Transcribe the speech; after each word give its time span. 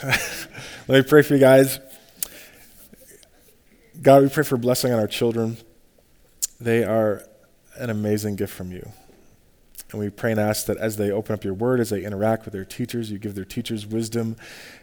Let 0.88 0.88
me 0.88 1.02
pray 1.02 1.20
for 1.20 1.34
you 1.34 1.40
guys. 1.40 1.78
God, 4.00 4.22
we 4.22 4.30
pray 4.30 4.44
for 4.44 4.56
blessing 4.56 4.92
on 4.94 4.98
our 4.98 5.06
children. 5.06 5.58
They 6.58 6.84
are 6.84 7.22
an 7.76 7.90
amazing 7.90 8.36
gift 8.36 8.54
from 8.54 8.72
you. 8.72 8.92
And 9.90 10.00
we 10.00 10.08
pray 10.08 10.30
and 10.30 10.40
ask 10.40 10.66
that 10.66 10.78
as 10.78 10.96
they 10.96 11.10
open 11.10 11.34
up 11.34 11.44
your 11.44 11.52
word, 11.52 11.80
as 11.80 11.90
they 11.90 12.02
interact 12.02 12.46
with 12.46 12.54
their 12.54 12.64
teachers, 12.64 13.10
you 13.10 13.18
give 13.18 13.34
their 13.34 13.44
teachers 13.44 13.86
wisdom 13.86 14.36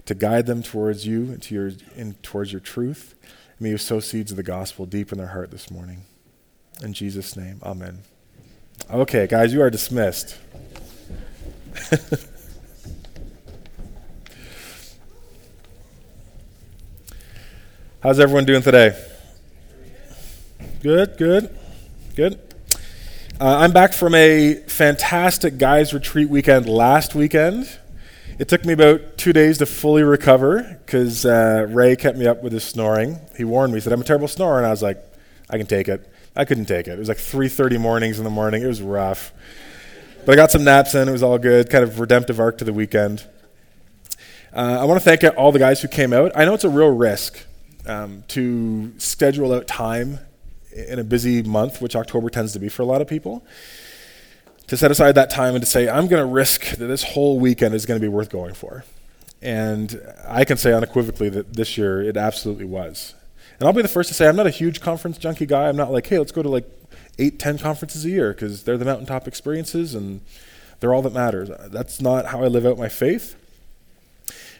to 0.06 0.14
guide 0.14 0.46
them 0.46 0.62
towards 0.62 1.08
you 1.08 1.24
and 1.24 1.42
to 1.44 1.56
your, 1.56 1.72
in, 1.96 2.14
towards 2.22 2.52
your 2.52 2.62
truth. 2.62 3.16
May 3.60 3.70
you 3.70 3.78
sow 3.78 4.00
seeds 4.00 4.30
of 4.30 4.38
the 4.38 4.44
gospel 4.44 4.86
deep 4.86 5.12
in 5.12 5.18
their 5.18 5.28
heart 5.28 5.50
this 5.50 5.72
morning. 5.72 6.02
In 6.84 6.94
Jesus' 6.94 7.36
name, 7.36 7.60
amen. 7.64 8.04
Okay, 8.92 9.26
guys, 9.26 9.52
you 9.52 9.64
are 9.64 9.72
dismissed. 9.72 10.38
How's 18.08 18.22
everyone 18.22 18.46
doing 18.46 18.62
today? 18.62 18.98
Good, 20.82 21.18
good, 21.18 21.54
good. 22.16 22.40
Uh, 23.38 23.58
I'm 23.58 23.74
back 23.74 23.92
from 23.92 24.16
a 24.16 24.54
fantastic 24.70 25.58
guys' 25.58 25.94
retreat 25.94 26.30
weekend 26.30 26.70
last 26.70 27.16
weekend. 27.16 27.70
It 28.40 28.48
took 28.48 28.64
me 28.64 28.72
about 28.72 29.18
two 29.18 29.34
days 29.34 29.58
to 29.58 29.66
fully 29.66 30.04
recover 30.04 30.80
because 30.86 31.26
uh, 31.26 31.68
Ray 31.68 31.98
kept 31.98 32.18
me 32.18 32.26
up 32.26 32.42
with 32.42 32.54
his 32.54 32.64
snoring. 32.64 33.20
He 33.36 33.44
warned 33.44 33.74
me, 33.74 33.80
he 33.80 33.82
said, 33.82 33.92
I'm 33.92 34.00
a 34.00 34.06
terrible 34.06 34.30
snorer. 34.30 34.56
And 34.56 34.66
I 34.66 34.70
was 34.70 34.82
like, 34.82 35.04
I 35.50 35.58
can 35.58 35.68
take 35.68 35.90
it. 35.90 36.10
I 36.34 36.46
couldn't 36.46 36.68
take 36.68 36.88
it. 36.88 36.92
It 36.92 37.00
was 37.00 37.10
like 37.10 37.18
3.30 37.18 37.78
mornings 37.78 38.20
in 38.20 38.24
the 38.24 38.30
morning. 38.30 38.64
It 38.64 38.68
was 38.68 38.82
rough. 38.82 39.34
But 40.26 40.32
I 40.32 40.36
got 40.38 40.50
some 40.50 40.64
naps 40.64 40.96
in. 40.96 41.10
It 41.10 41.12
was 41.12 41.24
all 41.24 41.38
good. 41.38 41.70
Kind 41.70 41.84
of 41.84 42.00
redemptive 42.00 42.40
arc 42.40 42.58
to 42.60 42.64
the 42.64 42.72
weekend. 42.72 43.28
Uh, 44.54 44.78
I 44.80 44.86
want 44.86 44.98
to 44.98 45.04
thank 45.04 45.26
all 45.38 45.52
the 45.52 45.60
guys 45.60 45.82
who 45.82 45.90
came 45.90 46.14
out. 46.14 46.32
I 46.36 46.46
know 46.46 46.54
it's 46.54 46.64
a 46.64 46.70
real 46.70 46.92
risk 46.92 47.44
um, 47.88 48.24
to 48.30 48.94
schedule 49.00 49.54
out 49.54 49.68
time 49.68 50.20
in 50.72 51.00
a 51.00 51.04
busy 51.04 51.42
month, 51.42 51.82
which 51.82 51.96
October 51.96 52.30
tends 52.30 52.54
to 52.54 52.60
be 52.60 52.70
for 52.70 52.84
a 52.84 52.86
lot 52.86 53.02
of 53.02 53.08
people, 53.08 53.44
to 54.68 54.78
set 54.78 54.92
aside 54.92 55.16
that 55.16 55.30
time 55.30 55.56
and 55.56 55.64
to 55.64 55.70
say, 55.70 55.90
I'm 55.90 56.08
going 56.08 56.22
to 56.22 56.32
risk 56.32 56.76
that 56.76 56.86
this 56.86 57.04
whole 57.04 57.40
weekend 57.40 57.74
is 57.74 57.86
going 57.86 58.00
to 58.00 58.04
be 58.04 58.10
worth 58.10 58.30
going 58.30 58.54
for. 58.54 58.84
And 59.42 60.02
I 60.28 60.44
can 60.46 60.58
say 60.58 60.74
unequivocally 60.74 61.30
that 61.30 61.54
this 61.54 61.78
year 61.78 62.02
it 62.02 62.18
absolutely 62.18 62.66
was. 62.66 63.16
And 63.60 63.68
I'll 63.68 63.74
be 63.74 63.82
the 63.82 63.88
first 63.88 64.10
to 64.10 64.14
say 64.14 64.28
I'm 64.28 64.36
not 64.36 64.48
a 64.48 64.52
huge 64.52 64.82
conference 64.82 65.18
junkie 65.18 65.46
guy. 65.46 65.70
I'm 65.70 65.78
not 65.78 65.92
like, 65.92 66.06
hey, 66.08 66.20
let's 66.20 66.32
go 66.32 66.44
to 66.44 66.50
like 66.50 66.70
eight, 67.18 67.40
ten 67.40 67.58
conferences 67.58 68.06
a 68.06 68.10
year 68.10 68.34
because 68.34 68.64
they're 68.64 68.78
the 68.78 68.86
mountaintop 68.86 69.28
experiences 69.28 69.96
and 69.96 70.22
they're 70.80 70.94
all 70.94 71.02
that 71.04 71.14
matters. 71.14 71.50
That's 71.68 72.02
not 72.02 72.28
how 72.28 72.44
I 72.44 72.48
live 72.48 72.66
out 72.66 72.78
my 72.78 72.90
faith. 72.90 73.36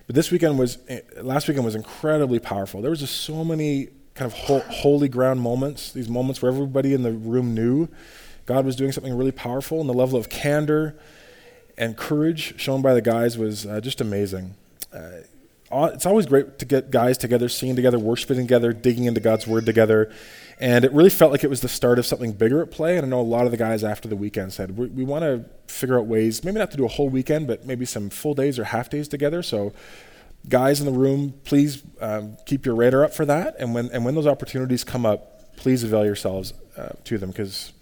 But 0.08 0.16
this 0.16 0.32
weekend 0.32 0.58
was, 0.58 0.78
eh, 0.88 1.02
last 1.22 1.48
weekend 1.48 1.66
was 1.66 1.76
incredibly 1.76 2.40
powerful. 2.40 2.82
There 2.82 2.90
was 2.90 3.02
just 3.02 3.22
so 3.22 3.44
many 3.44 3.90
kind 4.16 4.32
of 4.32 4.38
ho- 4.38 4.64
holy 4.70 5.10
ground 5.10 5.42
moments, 5.42 5.92
these 5.92 6.10
moments 6.10 6.42
where 6.42 6.52
everybody 6.52 6.94
in 6.94 7.04
the 7.04 7.12
room 7.12 7.54
knew 7.54 7.88
God 8.48 8.66
was 8.66 8.78
doing 8.78 8.94
something 8.94 9.16
really 9.16 9.34
powerful, 9.34 9.82
and 9.82 9.90
the 9.90 9.94
level 9.94 10.18
of 10.18 10.30
candor 10.30 10.96
and 11.78 11.96
courage 11.98 12.60
shown 12.60 12.82
by 12.82 12.94
the 12.94 13.02
guys 13.02 13.38
was 13.38 13.66
uh, 13.66 13.82
just 13.82 14.00
amazing. 14.00 14.56
Uh, 14.92 15.90
it's 15.94 16.06
always 16.06 16.26
great 16.26 16.58
to 16.60 16.66
get 16.66 16.90
guys 16.90 17.18
together, 17.18 17.50
singing 17.50 17.76
together, 17.76 18.00
worshiping 18.00 18.38
together, 18.38 18.72
digging 18.72 19.04
into 19.04 19.20
God's 19.20 19.46
word 19.46 19.66
together. 19.66 20.12
And 20.60 20.84
it 20.84 20.92
really 20.92 21.12
felt 21.12 21.32
like 21.32 21.44
it 21.44 21.50
was 21.50 21.62
the 21.62 21.70
start 21.70 22.00
of 22.00 22.06
something 22.06 22.34
bigger 22.34 22.62
at 22.62 22.72
play. 22.72 22.98
And 22.98 23.06
I 23.06 23.10
know 23.10 23.20
a 23.20 23.22
lot 23.22 23.46
of 23.46 23.52
the 23.52 23.58
guys 23.58 23.84
after 23.84 24.08
the 24.08 24.16
weekend 24.16 24.54
said, 24.54 24.76
we, 24.76 24.88
we 24.88 25.04
want 25.04 25.24
to 25.24 25.46
figure 25.72 26.00
out 26.00 26.08
ways, 26.08 26.44
maybe 26.44 26.58
not 26.58 26.72
to 26.72 26.78
do 26.78 26.86
a 26.86 26.90
whole 26.90 27.10
weekend, 27.10 27.46
but 27.46 27.66
maybe 27.66 27.86
some 27.86 28.10
full 28.10 28.34
days 28.34 28.58
or 28.58 28.64
half 28.64 28.90
days 28.90 29.08
together. 29.08 29.44
So, 29.44 29.74
guys 30.50 30.80
in 30.80 30.86
the 30.86 30.98
room, 30.98 31.34
please 31.44 31.84
um, 32.02 32.38
keep 32.46 32.66
your 32.66 32.76
radar 32.76 33.04
up 33.04 33.14
for 33.14 33.26
that. 33.26 33.56
And 33.60 33.74
when, 33.74 33.92
and 33.92 34.04
when 34.04 34.16
those 34.16 34.28
opportunities 34.28 34.84
come 34.84 35.06
up, 35.06 35.56
please 35.58 35.84
avail 35.84 36.06
yourselves 36.06 36.54
uh, 36.76 36.90
to 37.04 37.18
them 37.18 37.30
because 37.30 37.74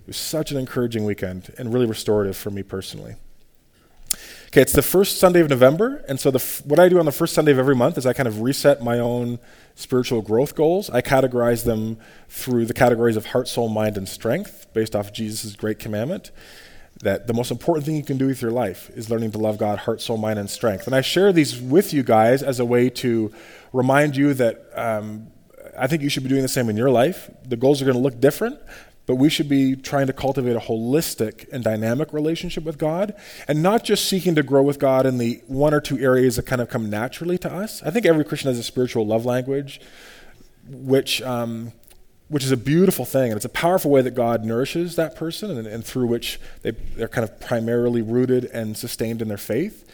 it 0.00 0.06
was 0.06 0.16
such 0.16 0.52
an 0.52 0.58
encouraging 0.58 1.04
weekend 1.04 1.52
and 1.58 1.72
really 1.72 1.86
restorative 1.86 2.36
for 2.36 2.50
me 2.50 2.62
personally. 2.62 3.16
Okay, 4.52 4.60
it's 4.60 4.74
the 4.74 4.82
first 4.82 5.16
Sunday 5.16 5.40
of 5.40 5.48
November, 5.48 6.04
and 6.08 6.20
so 6.20 6.30
the 6.30 6.36
f- 6.36 6.60
what 6.66 6.78
I 6.78 6.90
do 6.90 6.98
on 6.98 7.06
the 7.06 7.10
first 7.10 7.32
Sunday 7.32 7.52
of 7.52 7.58
every 7.58 7.74
month 7.74 7.96
is 7.96 8.04
I 8.04 8.12
kind 8.12 8.28
of 8.28 8.42
reset 8.42 8.82
my 8.82 8.98
own 8.98 9.38
spiritual 9.76 10.20
growth 10.20 10.54
goals. 10.54 10.90
I 10.90 11.00
categorize 11.00 11.64
them 11.64 11.96
through 12.28 12.66
the 12.66 12.74
categories 12.74 13.16
of 13.16 13.24
heart, 13.24 13.48
soul, 13.48 13.70
mind, 13.70 13.96
and 13.96 14.06
strength 14.06 14.66
based 14.74 14.94
off 14.94 15.10
Jesus' 15.10 15.56
great 15.56 15.78
commandment 15.78 16.32
that 17.02 17.28
the 17.28 17.32
most 17.32 17.50
important 17.50 17.86
thing 17.86 17.96
you 17.96 18.02
can 18.04 18.18
do 18.18 18.26
with 18.26 18.42
your 18.42 18.50
life 18.50 18.90
is 18.90 19.08
learning 19.08 19.30
to 19.30 19.38
love 19.38 19.56
God, 19.56 19.78
heart, 19.78 20.02
soul, 20.02 20.18
mind, 20.18 20.38
and 20.38 20.50
strength. 20.50 20.84
And 20.86 20.94
I 20.94 21.00
share 21.00 21.32
these 21.32 21.58
with 21.58 21.94
you 21.94 22.02
guys 22.02 22.42
as 22.42 22.60
a 22.60 22.66
way 22.66 22.90
to 22.90 23.32
remind 23.72 24.18
you 24.18 24.34
that 24.34 24.66
um, 24.74 25.28
I 25.78 25.86
think 25.86 26.02
you 26.02 26.10
should 26.10 26.24
be 26.24 26.28
doing 26.28 26.42
the 26.42 26.48
same 26.48 26.68
in 26.68 26.76
your 26.76 26.90
life. 26.90 27.30
The 27.48 27.56
goals 27.56 27.80
are 27.80 27.86
going 27.86 27.96
to 27.96 28.02
look 28.02 28.20
different, 28.20 28.60
but 29.06 29.16
we 29.16 29.28
should 29.28 29.48
be 29.48 29.74
trying 29.74 30.06
to 30.06 30.12
cultivate 30.12 30.56
a 30.56 30.60
holistic 30.60 31.48
and 31.52 31.64
dynamic 31.64 32.12
relationship 32.12 32.64
with 32.64 32.78
God 32.78 33.14
and 33.48 33.62
not 33.62 33.84
just 33.84 34.08
seeking 34.08 34.34
to 34.36 34.42
grow 34.42 34.62
with 34.62 34.78
God 34.78 35.06
in 35.06 35.18
the 35.18 35.42
one 35.46 35.74
or 35.74 35.80
two 35.80 35.98
areas 35.98 36.36
that 36.36 36.46
kind 36.46 36.60
of 36.60 36.68
come 36.68 36.88
naturally 36.88 37.38
to 37.38 37.52
us. 37.52 37.82
I 37.82 37.90
think 37.90 38.06
every 38.06 38.24
Christian 38.24 38.48
has 38.48 38.58
a 38.58 38.62
spiritual 38.62 39.06
love 39.06 39.24
language, 39.24 39.80
which. 40.68 41.22
Um, 41.22 41.72
which 42.28 42.44
is 42.44 42.50
a 42.50 42.56
beautiful 42.56 43.04
thing, 43.04 43.30
and 43.30 43.36
it's 43.36 43.44
a 43.44 43.50
powerful 43.50 43.90
way 43.90 44.00
that 44.00 44.12
God 44.12 44.42
nourishes 44.42 44.96
that 44.96 45.14
person, 45.16 45.50
and, 45.58 45.66
and 45.66 45.84
through 45.84 46.06
which 46.06 46.40
they, 46.62 46.70
they're 46.70 47.06
kind 47.06 47.28
of 47.28 47.38
primarily 47.40 48.00
rooted 48.00 48.46
and 48.46 48.74
sustained 48.74 49.20
in 49.20 49.28
their 49.28 49.36
faith. 49.36 49.86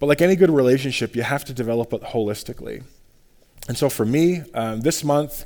But 0.00 0.08
like 0.08 0.20
any 0.20 0.34
good 0.34 0.50
relationship, 0.50 1.14
you 1.14 1.22
have 1.22 1.44
to 1.44 1.52
develop 1.52 1.92
it 1.92 2.02
holistically. 2.02 2.82
And 3.68 3.78
so 3.78 3.88
for 3.88 4.04
me, 4.04 4.42
um, 4.54 4.80
this 4.80 5.04
month, 5.04 5.44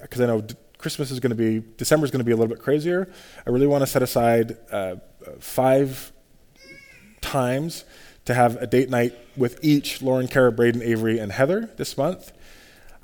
because 0.00 0.20
I 0.20 0.26
know 0.26 0.44
Christmas 0.82 1.12
is 1.12 1.20
going 1.20 1.30
to 1.30 1.36
be, 1.36 1.62
December 1.76 2.04
is 2.04 2.10
going 2.10 2.18
to 2.18 2.24
be 2.24 2.32
a 2.32 2.36
little 2.36 2.52
bit 2.52 2.60
crazier, 2.60 3.08
I 3.46 3.50
really 3.50 3.68
want 3.68 3.82
to 3.82 3.86
set 3.86 4.02
aside 4.02 4.58
uh, 4.72 4.96
five 5.38 6.12
times 7.20 7.84
to 8.24 8.34
have 8.34 8.56
a 8.56 8.66
date 8.66 8.90
night 8.90 9.16
with 9.36 9.60
each 9.62 10.02
Lauren, 10.02 10.26
Kara, 10.26 10.50
Braden, 10.50 10.82
Avery, 10.82 11.20
and 11.20 11.30
Heather 11.30 11.70
this 11.76 11.96
month. 11.96 12.32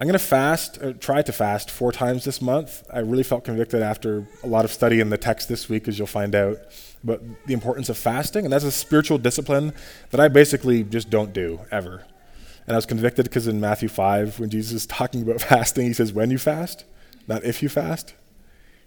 I'm 0.00 0.06
going 0.06 0.18
to 0.18 0.18
fast, 0.18 0.82
or 0.82 0.92
try 0.92 1.22
to 1.22 1.32
fast 1.32 1.70
four 1.70 1.92
times 1.92 2.24
this 2.24 2.42
month. 2.42 2.84
I 2.92 2.98
really 2.98 3.22
felt 3.22 3.44
convicted 3.44 3.82
after 3.82 4.26
a 4.42 4.48
lot 4.48 4.64
of 4.64 4.72
study 4.72 4.98
in 4.98 5.10
the 5.10 5.18
text 5.18 5.48
this 5.48 5.68
week, 5.68 5.86
as 5.86 5.98
you'll 5.98 6.06
find 6.08 6.34
out, 6.34 6.58
about 7.02 7.22
the 7.46 7.54
importance 7.54 7.88
of 7.88 7.96
fasting. 7.96 8.44
And 8.44 8.52
that's 8.52 8.64
a 8.64 8.72
spiritual 8.72 9.18
discipline 9.18 9.72
that 10.10 10.20
I 10.20 10.28
basically 10.28 10.82
just 10.82 11.10
don't 11.10 11.32
do 11.32 11.60
ever. 11.70 12.04
And 12.66 12.74
I 12.74 12.76
was 12.76 12.86
convicted 12.86 13.24
because 13.24 13.46
in 13.46 13.60
Matthew 13.60 13.88
5, 13.88 14.40
when 14.40 14.50
Jesus 14.50 14.72
is 14.72 14.86
talking 14.86 15.22
about 15.22 15.40
fasting, 15.50 15.86
he 15.86 15.92
says, 15.92 16.12
when 16.12 16.30
you 16.30 16.38
fast, 16.38 16.84
not 17.28 17.44
if 17.44 17.62
you 17.62 17.68
fast. 17.68 18.14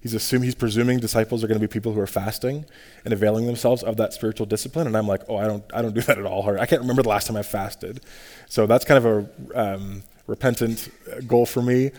He's 0.01 0.15
assuming, 0.15 0.45
he's 0.45 0.55
presuming 0.55 0.99
disciples 0.99 1.43
are 1.43 1.47
going 1.47 1.59
to 1.59 1.67
be 1.67 1.71
people 1.71 1.93
who 1.93 1.99
are 1.99 2.07
fasting 2.07 2.65
and 3.05 3.13
availing 3.13 3.45
themselves 3.45 3.83
of 3.83 3.97
that 3.97 4.13
spiritual 4.13 4.47
discipline. 4.47 4.87
And 4.87 4.97
I'm 4.97 5.07
like, 5.07 5.21
oh, 5.29 5.37
I 5.37 5.45
don't, 5.45 5.63
I 5.75 5.83
don't 5.83 5.93
do 5.93 6.01
that 6.01 6.17
at 6.17 6.25
all. 6.25 6.41
Hard. 6.41 6.59
I 6.59 6.65
can't 6.65 6.81
remember 6.81 7.03
the 7.03 7.09
last 7.09 7.27
time 7.27 7.37
I 7.37 7.43
fasted. 7.43 8.01
So 8.49 8.65
that's 8.65 8.83
kind 8.83 9.05
of 9.05 9.29
a, 9.53 9.73
um, 9.75 10.03
repentant 10.25 10.89
goal 11.27 11.45
for 11.45 11.61
me. 11.61 11.91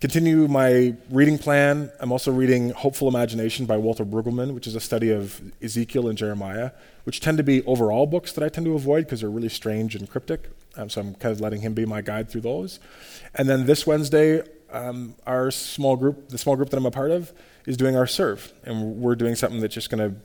Continue 0.00 0.48
my 0.48 0.94
reading 1.10 1.38
plan. 1.38 1.90
I'm 1.98 2.12
also 2.12 2.30
reading 2.30 2.70
Hopeful 2.70 3.08
Imagination 3.08 3.66
by 3.66 3.76
Walter 3.76 4.04
Brueggemann, 4.04 4.54
which 4.54 4.66
is 4.66 4.74
a 4.74 4.80
study 4.80 5.10
of 5.10 5.42
Ezekiel 5.60 6.08
and 6.08 6.16
Jeremiah, 6.16 6.70
which 7.04 7.20
tend 7.20 7.36
to 7.38 7.44
be 7.44 7.62
overall 7.64 8.06
books 8.06 8.32
that 8.32 8.44
I 8.44 8.48
tend 8.48 8.64
to 8.66 8.74
avoid 8.74 9.04
because 9.04 9.20
they're 9.20 9.28
really 9.28 9.48
strange 9.48 9.94
and 9.94 10.08
cryptic. 10.08 10.50
Um, 10.76 10.88
so 10.88 11.00
I'm 11.00 11.14
kind 11.14 11.32
of 11.32 11.40
letting 11.40 11.60
him 11.60 11.74
be 11.74 11.84
my 11.84 12.00
guide 12.00 12.30
through 12.30 12.42
those. 12.42 12.80
And 13.34 13.48
then 13.48 13.66
this 13.66 13.86
Wednesday, 13.86 14.42
um, 14.72 15.14
our 15.26 15.50
small 15.50 15.96
group, 15.96 16.28
the 16.28 16.38
small 16.38 16.56
group 16.56 16.70
that 16.70 16.76
I'm 16.76 16.86
a 16.86 16.90
part 16.90 17.10
of, 17.10 17.32
is 17.66 17.76
doing 17.76 17.96
our 17.96 18.06
serve, 18.06 18.52
and 18.64 18.96
we're 18.96 19.16
doing 19.16 19.34
something 19.34 19.60
that's 19.60 19.74
just 19.74 19.90
going 19.90 20.10
to 20.10 20.16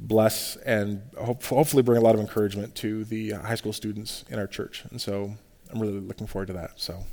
bless 0.00 0.56
and 0.56 1.02
hope, 1.18 1.42
hopefully 1.44 1.82
bring 1.82 1.98
a 1.98 2.00
lot 2.00 2.14
of 2.14 2.20
encouragement 2.20 2.74
to 2.76 3.04
the 3.04 3.30
high 3.30 3.54
school 3.54 3.72
students 3.72 4.24
in 4.30 4.38
our 4.38 4.46
church. 4.46 4.84
And 4.90 5.00
so 5.00 5.34
I'm 5.70 5.80
really 5.80 6.00
looking 6.00 6.26
forward 6.26 6.46
to 6.46 6.52
that. 6.54 6.72
So 6.76 7.04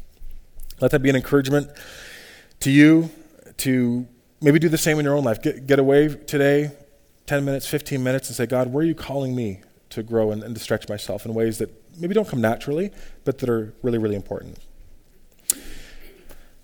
let 0.82 0.92
that 0.92 1.00
be 1.00 1.10
an 1.10 1.16
encouragement 1.16 1.70
to 2.62 2.72
you 2.72 3.10
to 3.58 4.08
maybe 4.42 4.60
do 4.60 4.70
the 4.70 4.78
same 4.78 5.00
in 5.00 5.06
your 5.06 5.16
own 5.16 5.24
life. 5.24 5.42
Get, 5.42 5.66
get 5.66 5.80
away 5.80 6.10
today, 6.10 6.72
10 7.26 7.46
minutes, 7.46 7.68
15 7.68 8.04
minutes, 8.04 8.28
and 8.30 8.36
say, 8.36 8.46
God, 8.46 8.72
where 8.72 8.84
are 8.84 8.88
you 8.88 8.96
calling 8.96 9.36
me 9.36 9.62
to 9.90 10.04
grow 10.04 10.32
and, 10.32 10.44
and 10.44 10.56
to 10.56 10.62
stretch 10.62 10.88
myself 10.90 11.26
in 11.26 11.34
ways 11.34 11.58
that 11.58 11.72
maybe 12.00 12.14
don't 12.14 12.28
come 12.28 12.42
naturally, 12.42 12.92
but 13.24 13.40
that 13.40 13.50
are 13.50 13.74
really, 13.82 13.98
really 13.98 14.16
important? 14.16 14.60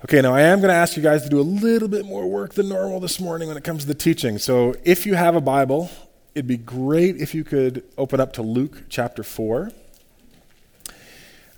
Okay, 0.04 0.20
now 0.20 0.34
I 0.34 0.42
am 0.42 0.62
going 0.62 0.70
to 0.70 0.76
ask 0.76 0.98
you 0.98 1.04
guys 1.04 1.22
to 1.22 1.30
do 1.30 1.40
a 1.40 1.44
little 1.44 1.88
bit 1.88 2.08
more 2.08 2.28
work 2.28 2.56
than 2.56 2.68
normal 2.70 3.00
this 3.00 3.20
morning 3.20 3.50
when 3.50 3.56
it 3.56 3.64
comes 3.64 3.84
to 3.84 3.88
the 3.88 3.94
teaching. 3.94 4.40
So 4.40 4.74
if 4.84 5.06
you 5.06 5.14
have 5.14 5.36
a 5.36 5.42
Bible, 5.42 5.92
it'd 6.34 6.48
be 6.48 6.58
great 6.58 7.18
if 7.18 7.36
you 7.36 7.44
could 7.44 7.84
open 8.00 8.20
up 8.20 8.34
to 8.34 8.42
Luke 8.42 8.86
chapter 8.90 9.22
4. 9.22 9.72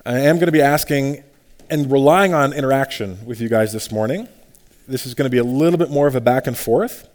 I 0.06 0.19
am 0.19 0.36
going 0.36 0.48
to 0.48 0.51
be 0.51 0.62
asking 0.62 1.24
and 1.69 1.90
relying 1.90 2.34
on 2.34 2.51
interaction 2.51 3.25
with 3.25 3.40
you 3.40 3.48
guys 3.48 3.72
this 3.72 3.94
morning. 3.94 4.28
This 4.90 5.06
is 5.06 5.13
going 5.13 5.25
to 5.25 5.31
be 5.31 5.38
a 5.38 5.45
little 5.45 5.80
bit 5.80 5.90
more 5.90 6.07
of 6.07 6.16
a 6.16 6.22
back 6.22 6.45
and 6.45 6.57
forth. 6.57 7.07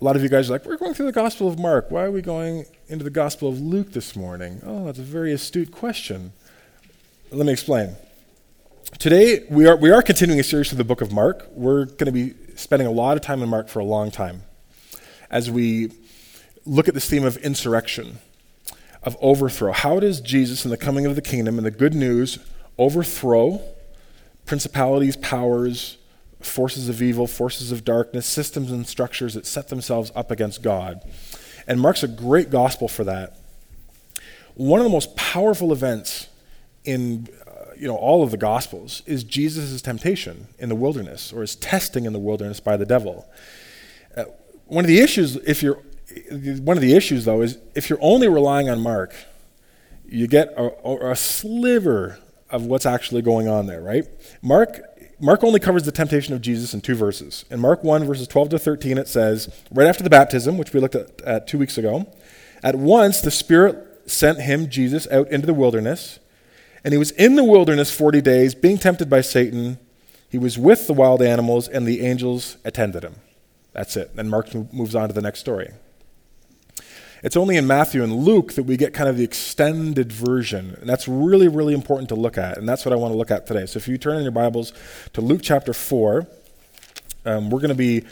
A 0.00 0.04
lot 0.04 0.16
of 0.16 0.22
you 0.24 0.28
guys 0.28 0.50
are 0.50 0.54
like, 0.54 0.66
we're 0.66 0.78
going 0.78 0.94
through 0.94 1.06
the 1.06 1.12
Gospel 1.12 1.46
of 1.46 1.60
Mark. 1.60 1.92
Why 1.92 2.02
are 2.02 2.10
we 2.10 2.22
going 2.22 2.64
into 2.88 3.04
the 3.04 3.10
Gospel 3.10 3.48
of 3.48 3.60
Luke 3.60 3.92
this 3.92 4.16
morning? 4.16 4.60
Oh, 4.66 4.86
that's 4.86 4.98
a 4.98 5.02
very 5.02 5.32
astute 5.32 5.70
question. 5.70 6.32
Let 7.30 7.46
me 7.46 7.52
explain. 7.52 7.94
Today, 8.92 9.44
we 9.50 9.66
are, 9.66 9.76
we 9.76 9.90
are 9.90 10.00
continuing 10.00 10.40
a 10.40 10.44
series 10.44 10.68
through 10.68 10.78
the 10.78 10.84
book 10.84 11.02
of 11.02 11.12
Mark. 11.12 11.48
We're 11.50 11.84
going 11.84 12.06
to 12.06 12.12
be 12.12 12.34
spending 12.54 12.86
a 12.86 12.90
lot 12.90 13.16
of 13.16 13.22
time 13.22 13.42
in 13.42 13.48
Mark 13.48 13.68
for 13.68 13.80
a 13.80 13.84
long 13.84 14.12
time 14.12 14.44
as 15.28 15.50
we 15.50 15.90
look 16.64 16.86
at 16.86 16.94
this 16.94 17.10
theme 17.10 17.24
of 17.24 17.36
insurrection, 17.38 18.18
of 19.02 19.16
overthrow. 19.20 19.72
How 19.72 19.98
does 19.98 20.20
Jesus, 20.20 20.64
in 20.64 20.70
the 20.70 20.76
coming 20.76 21.04
of 21.04 21.14
the 21.14 21.20
kingdom 21.20 21.58
and 21.58 21.66
the 21.66 21.72
good 21.72 21.94
news, 21.94 22.38
overthrow 22.78 23.60
principalities, 24.46 25.16
powers, 25.16 25.98
forces 26.40 26.88
of 26.88 27.02
evil, 27.02 27.26
forces 27.26 27.72
of 27.72 27.84
darkness, 27.84 28.24
systems 28.24 28.70
and 28.70 28.86
structures 28.86 29.34
that 29.34 29.46
set 29.46 29.68
themselves 29.68 30.12
up 30.14 30.30
against 30.30 30.62
God? 30.62 31.02
And 31.66 31.80
Mark's 31.80 32.04
a 32.04 32.08
great 32.08 32.50
gospel 32.50 32.86
for 32.86 33.02
that. 33.04 33.36
One 34.54 34.80
of 34.80 34.84
the 34.84 34.90
most 34.90 35.16
powerful 35.16 35.72
events 35.72 36.28
in 36.84 37.28
you 37.78 37.86
know, 37.86 37.96
all 37.96 38.22
of 38.22 38.30
the 38.30 38.36
Gospels 38.36 39.02
is 39.06 39.24
Jesus' 39.24 39.80
temptation 39.82 40.48
in 40.58 40.68
the 40.68 40.74
wilderness 40.74 41.32
or 41.32 41.40
his 41.42 41.56
testing 41.56 42.04
in 42.04 42.12
the 42.12 42.18
wilderness 42.18 42.60
by 42.60 42.76
the 42.76 42.86
devil. 42.86 43.26
Uh, 44.16 44.24
one 44.66 44.84
of 44.84 44.88
the 44.88 45.00
issues, 45.00 45.36
if 45.36 45.62
you're, 45.62 45.80
one 46.30 46.76
of 46.76 46.82
the 46.82 46.94
issues 46.94 47.24
though, 47.24 47.42
is 47.42 47.58
if 47.74 47.90
you're 47.90 47.98
only 48.02 48.28
relying 48.28 48.68
on 48.68 48.80
Mark, 48.80 49.14
you 50.08 50.26
get 50.26 50.52
a, 50.56 51.10
a 51.10 51.16
sliver 51.16 52.18
of 52.50 52.64
what's 52.64 52.86
actually 52.86 53.22
going 53.22 53.48
on 53.48 53.66
there, 53.66 53.80
right? 53.80 54.04
Mark, 54.40 54.80
Mark 55.20 55.42
only 55.42 55.60
covers 55.60 55.82
the 55.82 55.92
temptation 55.92 56.34
of 56.34 56.40
Jesus 56.40 56.74
in 56.74 56.80
two 56.80 56.94
verses. 56.94 57.44
In 57.50 57.60
Mark 57.60 57.82
1, 57.82 58.04
verses 58.04 58.28
12 58.28 58.50
to 58.50 58.58
13, 58.58 58.98
it 58.98 59.08
says, 59.08 59.62
right 59.70 59.88
after 59.88 60.04
the 60.04 60.10
baptism, 60.10 60.58
which 60.58 60.72
we 60.72 60.80
looked 60.80 60.94
at, 60.94 61.20
at 61.22 61.48
two 61.48 61.58
weeks 61.58 61.76
ago, 61.76 62.06
at 62.62 62.76
once 62.76 63.20
the 63.20 63.30
Spirit 63.30 63.76
sent 64.06 64.40
him, 64.40 64.70
Jesus, 64.70 65.08
out 65.10 65.28
into 65.28 65.46
the 65.46 65.54
wilderness 65.54 66.20
and 66.84 66.92
he 66.92 66.98
was 66.98 67.10
in 67.12 67.36
the 67.36 67.44
wilderness 67.44 67.90
40 67.90 68.20
days, 68.20 68.54
being 68.54 68.78
tempted 68.78 69.10
by 69.10 69.20
Satan. 69.20 69.78
He 70.28 70.38
was 70.38 70.58
with 70.58 70.86
the 70.86 70.92
wild 70.92 71.22
animals, 71.22 71.68
and 71.68 71.86
the 71.86 72.00
angels 72.00 72.56
attended 72.64 73.04
him. 73.04 73.16
That's 73.72 73.96
it. 73.96 74.10
And 74.16 74.30
Mark 74.30 74.54
moves 74.72 74.94
on 74.94 75.08
to 75.08 75.14
the 75.14 75.22
next 75.22 75.40
story. 75.40 75.70
It's 77.22 77.36
only 77.36 77.56
in 77.56 77.66
Matthew 77.66 78.02
and 78.02 78.12
Luke 78.12 78.54
that 78.54 78.64
we 78.64 78.76
get 78.76 78.94
kind 78.94 79.08
of 79.08 79.16
the 79.16 79.24
extended 79.24 80.12
version. 80.12 80.76
And 80.80 80.88
that's 80.88 81.08
really, 81.08 81.48
really 81.48 81.74
important 81.74 82.08
to 82.10 82.14
look 82.14 82.38
at. 82.38 82.58
And 82.58 82.68
that's 82.68 82.84
what 82.84 82.92
I 82.92 82.96
want 82.96 83.12
to 83.12 83.18
look 83.18 83.30
at 83.30 83.46
today. 83.46 83.66
So 83.66 83.78
if 83.78 83.88
you 83.88 83.98
turn 83.98 84.18
in 84.18 84.22
your 84.22 84.32
Bibles 84.32 84.72
to 85.14 85.20
Luke 85.20 85.40
chapter 85.42 85.72
4, 85.72 86.26
um, 87.24 87.50
we're 87.50 87.60
going 87.60 87.70
to 87.70 87.74
be 87.74 88.04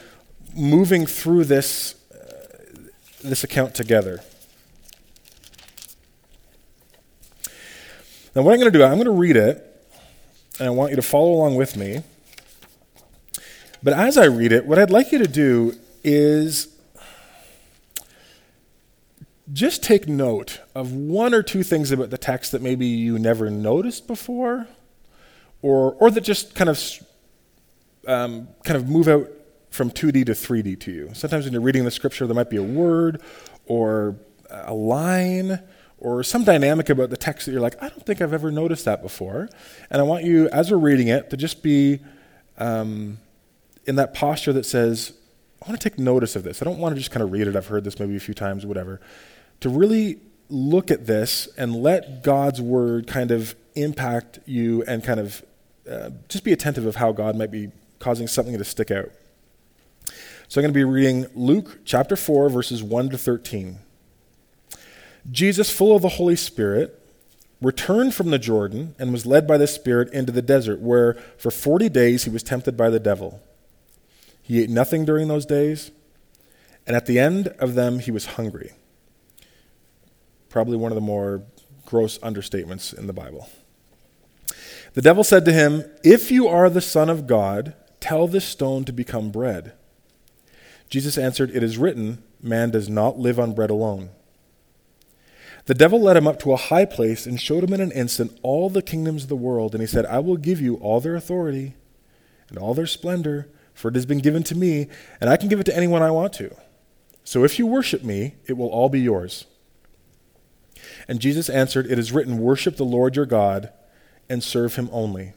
moving 0.56 1.06
through 1.06 1.44
this, 1.44 1.94
uh, 2.12 2.80
this 3.22 3.44
account 3.44 3.74
together. 3.74 4.20
Now, 8.34 8.42
what 8.42 8.52
I'm 8.52 8.58
going 8.58 8.72
to 8.72 8.76
do, 8.76 8.82
I'm 8.82 8.94
going 8.94 9.04
to 9.04 9.12
read 9.12 9.36
it, 9.36 9.64
and 10.58 10.66
I 10.66 10.70
want 10.70 10.90
you 10.90 10.96
to 10.96 11.02
follow 11.02 11.30
along 11.30 11.54
with 11.54 11.76
me. 11.76 12.02
But 13.80 13.92
as 13.92 14.18
I 14.18 14.24
read 14.24 14.50
it, 14.50 14.66
what 14.66 14.76
I'd 14.76 14.90
like 14.90 15.12
you 15.12 15.18
to 15.18 15.28
do 15.28 15.74
is 16.02 16.66
just 19.52 19.84
take 19.84 20.08
note 20.08 20.60
of 20.74 20.92
one 20.92 21.32
or 21.32 21.44
two 21.44 21.62
things 21.62 21.92
about 21.92 22.10
the 22.10 22.18
text 22.18 22.50
that 22.50 22.60
maybe 22.60 22.86
you 22.86 23.20
never 23.20 23.50
noticed 23.50 24.08
before, 24.08 24.66
or, 25.62 25.92
or 25.92 26.10
that 26.10 26.22
just 26.22 26.56
kind 26.56 26.68
of, 26.68 26.82
um, 28.08 28.48
kind 28.64 28.76
of 28.76 28.88
move 28.88 29.06
out 29.06 29.30
from 29.70 29.92
2D 29.92 30.26
to 30.26 30.32
3D 30.32 30.80
to 30.80 30.90
you. 30.90 31.10
Sometimes 31.12 31.44
when 31.44 31.52
you're 31.52 31.62
reading 31.62 31.84
the 31.84 31.90
scripture, 31.92 32.26
there 32.26 32.34
might 32.34 32.50
be 32.50 32.56
a 32.56 32.64
word 32.64 33.22
or 33.66 34.16
a 34.50 34.74
line 34.74 35.60
or 36.04 36.22
some 36.22 36.44
dynamic 36.44 36.90
about 36.90 37.08
the 37.08 37.16
text 37.16 37.46
that 37.46 37.52
you're 37.52 37.62
like, 37.62 37.82
I 37.82 37.88
don't 37.88 38.04
think 38.04 38.20
I've 38.20 38.34
ever 38.34 38.50
noticed 38.50 38.84
that 38.84 39.00
before. 39.00 39.48
And 39.90 40.02
I 40.02 40.04
want 40.04 40.22
you, 40.24 40.50
as 40.50 40.70
we're 40.70 40.76
reading 40.76 41.08
it, 41.08 41.30
to 41.30 41.36
just 41.38 41.62
be 41.62 41.98
um, 42.58 43.16
in 43.86 43.96
that 43.96 44.12
posture 44.12 44.52
that 44.52 44.66
says, 44.66 45.14
I 45.62 45.66
want 45.66 45.80
to 45.80 45.88
take 45.88 45.98
notice 45.98 46.36
of 46.36 46.42
this. 46.42 46.60
I 46.60 46.66
don't 46.66 46.78
want 46.78 46.94
to 46.94 47.00
just 47.00 47.10
kind 47.10 47.22
of 47.22 47.32
read 47.32 47.46
it. 47.46 47.56
I've 47.56 47.68
heard 47.68 47.84
this 47.84 47.98
maybe 47.98 48.16
a 48.16 48.20
few 48.20 48.34
times, 48.34 48.66
whatever. 48.66 49.00
To 49.60 49.70
really 49.70 50.20
look 50.50 50.90
at 50.90 51.06
this 51.06 51.48
and 51.56 51.74
let 51.74 52.22
God's 52.22 52.60
word 52.60 53.06
kind 53.06 53.30
of 53.30 53.56
impact 53.74 54.40
you 54.44 54.84
and 54.86 55.02
kind 55.02 55.20
of 55.20 55.42
uh, 55.90 56.10
just 56.28 56.44
be 56.44 56.52
attentive 56.52 56.84
of 56.84 56.96
how 56.96 57.12
God 57.12 57.34
might 57.34 57.50
be 57.50 57.70
causing 57.98 58.26
something 58.26 58.58
to 58.58 58.64
stick 58.64 58.90
out. 58.90 59.10
So 60.48 60.60
I'm 60.60 60.64
going 60.64 60.74
to 60.74 60.78
be 60.78 60.84
reading 60.84 61.28
Luke 61.34 61.78
chapter 61.86 62.14
4, 62.14 62.50
verses 62.50 62.82
1 62.82 63.08
to 63.08 63.16
13. 63.16 63.78
Jesus, 65.30 65.70
full 65.70 65.96
of 65.96 66.02
the 66.02 66.10
Holy 66.10 66.36
Spirit, 66.36 67.00
returned 67.60 68.14
from 68.14 68.30
the 68.30 68.38
Jordan 68.38 68.94
and 68.98 69.12
was 69.12 69.26
led 69.26 69.46
by 69.46 69.56
the 69.56 69.66
Spirit 69.66 70.12
into 70.12 70.32
the 70.32 70.42
desert, 70.42 70.80
where 70.80 71.14
for 71.38 71.50
40 71.50 71.88
days 71.88 72.24
he 72.24 72.30
was 72.30 72.42
tempted 72.42 72.76
by 72.76 72.90
the 72.90 73.00
devil. 73.00 73.40
He 74.42 74.62
ate 74.62 74.70
nothing 74.70 75.04
during 75.04 75.28
those 75.28 75.46
days, 75.46 75.90
and 76.86 76.94
at 76.94 77.06
the 77.06 77.18
end 77.18 77.48
of 77.58 77.74
them 77.74 78.00
he 78.00 78.10
was 78.10 78.26
hungry. 78.26 78.72
Probably 80.50 80.76
one 80.76 80.92
of 80.92 80.96
the 80.96 81.00
more 81.00 81.42
gross 81.86 82.18
understatements 82.18 82.96
in 82.96 83.06
the 83.06 83.12
Bible. 83.12 83.48
The 84.92 85.02
devil 85.02 85.24
said 85.24 85.44
to 85.46 85.52
him, 85.52 85.84
If 86.04 86.30
you 86.30 86.46
are 86.46 86.70
the 86.70 86.80
Son 86.80 87.08
of 87.08 87.26
God, 87.26 87.74
tell 88.00 88.28
this 88.28 88.44
stone 88.44 88.84
to 88.84 88.92
become 88.92 89.30
bread. 89.30 89.72
Jesus 90.88 91.18
answered, 91.18 91.50
It 91.50 91.62
is 91.62 91.78
written, 91.78 92.22
Man 92.40 92.70
does 92.70 92.88
not 92.88 93.18
live 93.18 93.40
on 93.40 93.54
bread 93.54 93.70
alone. 93.70 94.10
The 95.66 95.74
devil 95.74 96.00
led 96.00 96.16
him 96.16 96.26
up 96.26 96.38
to 96.40 96.52
a 96.52 96.58
high 96.58 96.84
place 96.84 97.24
and 97.24 97.40
showed 97.40 97.64
him 97.64 97.72
in 97.72 97.80
an 97.80 97.92
instant 97.92 98.38
all 98.42 98.68
the 98.68 98.82
kingdoms 98.82 99.24
of 99.24 99.28
the 99.28 99.36
world. 99.36 99.74
And 99.74 99.80
he 99.80 99.86
said, 99.86 100.04
I 100.06 100.18
will 100.18 100.36
give 100.36 100.60
you 100.60 100.76
all 100.76 101.00
their 101.00 101.16
authority 101.16 101.74
and 102.50 102.58
all 102.58 102.74
their 102.74 102.86
splendor, 102.86 103.48
for 103.72 103.88
it 103.88 103.94
has 103.94 104.06
been 104.06 104.18
given 104.18 104.42
to 104.44 104.54
me, 104.54 104.88
and 105.20 105.30
I 105.30 105.36
can 105.36 105.48
give 105.48 105.60
it 105.60 105.64
to 105.64 105.76
anyone 105.76 106.02
I 106.02 106.10
want 106.10 106.34
to. 106.34 106.54
So 107.24 107.44
if 107.44 107.58
you 107.58 107.66
worship 107.66 108.04
me, 108.04 108.34
it 108.46 108.58
will 108.58 108.68
all 108.68 108.90
be 108.90 109.00
yours. 109.00 109.46
And 111.08 111.20
Jesus 111.20 111.48
answered, 111.48 111.86
It 111.86 111.98
is 111.98 112.12
written, 112.12 112.38
Worship 112.38 112.76
the 112.76 112.84
Lord 112.84 113.16
your 113.16 113.26
God 113.26 113.72
and 114.28 114.42
serve 114.42 114.76
him 114.76 114.90
only. 114.92 115.32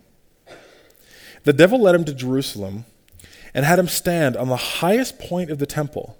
The 1.45 1.53
devil 1.53 1.81
led 1.81 1.95
him 1.95 2.03
to 2.05 2.13
Jerusalem 2.13 2.83
and 3.53 3.65
had 3.65 3.79
him 3.79 3.87
stand 3.87 4.35
on 4.35 4.49
the 4.49 4.57
highest 4.57 5.17
point 5.17 5.49
of 5.49 5.59
the 5.59 5.65
temple 5.65 6.17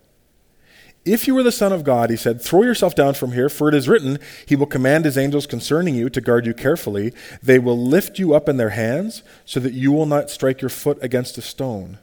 if 1.07 1.27
you 1.27 1.36
were 1.36 1.44
the 1.44 1.51
Son 1.51 1.71
of 1.71 1.83
God, 1.83 2.09
he 2.09 2.15
said, 2.15 2.42
throw 2.42 2.63
yourself 2.63 2.95
down 2.95 3.13
from 3.13 3.31
here, 3.31 3.50
for 3.50 3.69
it 3.69 3.75
is 3.75 3.89
written, 3.89 4.19
He 4.45 4.56
will 4.56 4.65
command 4.65 5.06
His 5.06 5.18
angels 5.18 5.48
concerning 5.48 5.95
you 5.95 6.09
to 6.09 6.21
guard 6.21 6.45
you 6.45 6.54
carefully. 6.54 7.13
They 7.42 7.59
will 7.59 7.77
lift 7.77 8.19
you 8.19 8.33
up 8.33 8.48
in 8.48 8.57
their 8.57 8.71
hands, 8.71 9.23
so 9.45 9.59
that 9.59 9.73
you 9.73 9.92
will 9.92 10.06
not 10.06 10.30
strike 10.30 10.61
your 10.61 10.69
foot 10.69 10.97
against 11.02 11.37
a 11.37 11.42
stone. 11.42 11.97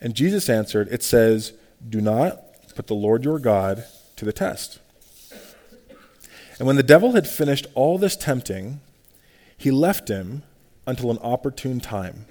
And 0.00 0.14
Jesus 0.14 0.48
answered, 0.48 0.88
It 0.90 1.02
says, 1.02 1.52
Do 1.88 2.00
not 2.00 2.42
put 2.74 2.86
the 2.86 2.94
Lord 2.94 3.24
your 3.24 3.38
God 3.38 3.84
to 4.16 4.24
the 4.24 4.32
test. 4.32 4.78
And 6.58 6.66
when 6.66 6.76
the 6.76 6.82
devil 6.82 7.12
had 7.12 7.26
finished 7.26 7.66
all 7.74 7.98
this 7.98 8.16
tempting, 8.16 8.80
he 9.56 9.70
left 9.70 10.08
him 10.08 10.42
until 10.86 11.10
an 11.10 11.18
opportune 11.22 11.80
time. 11.80 12.26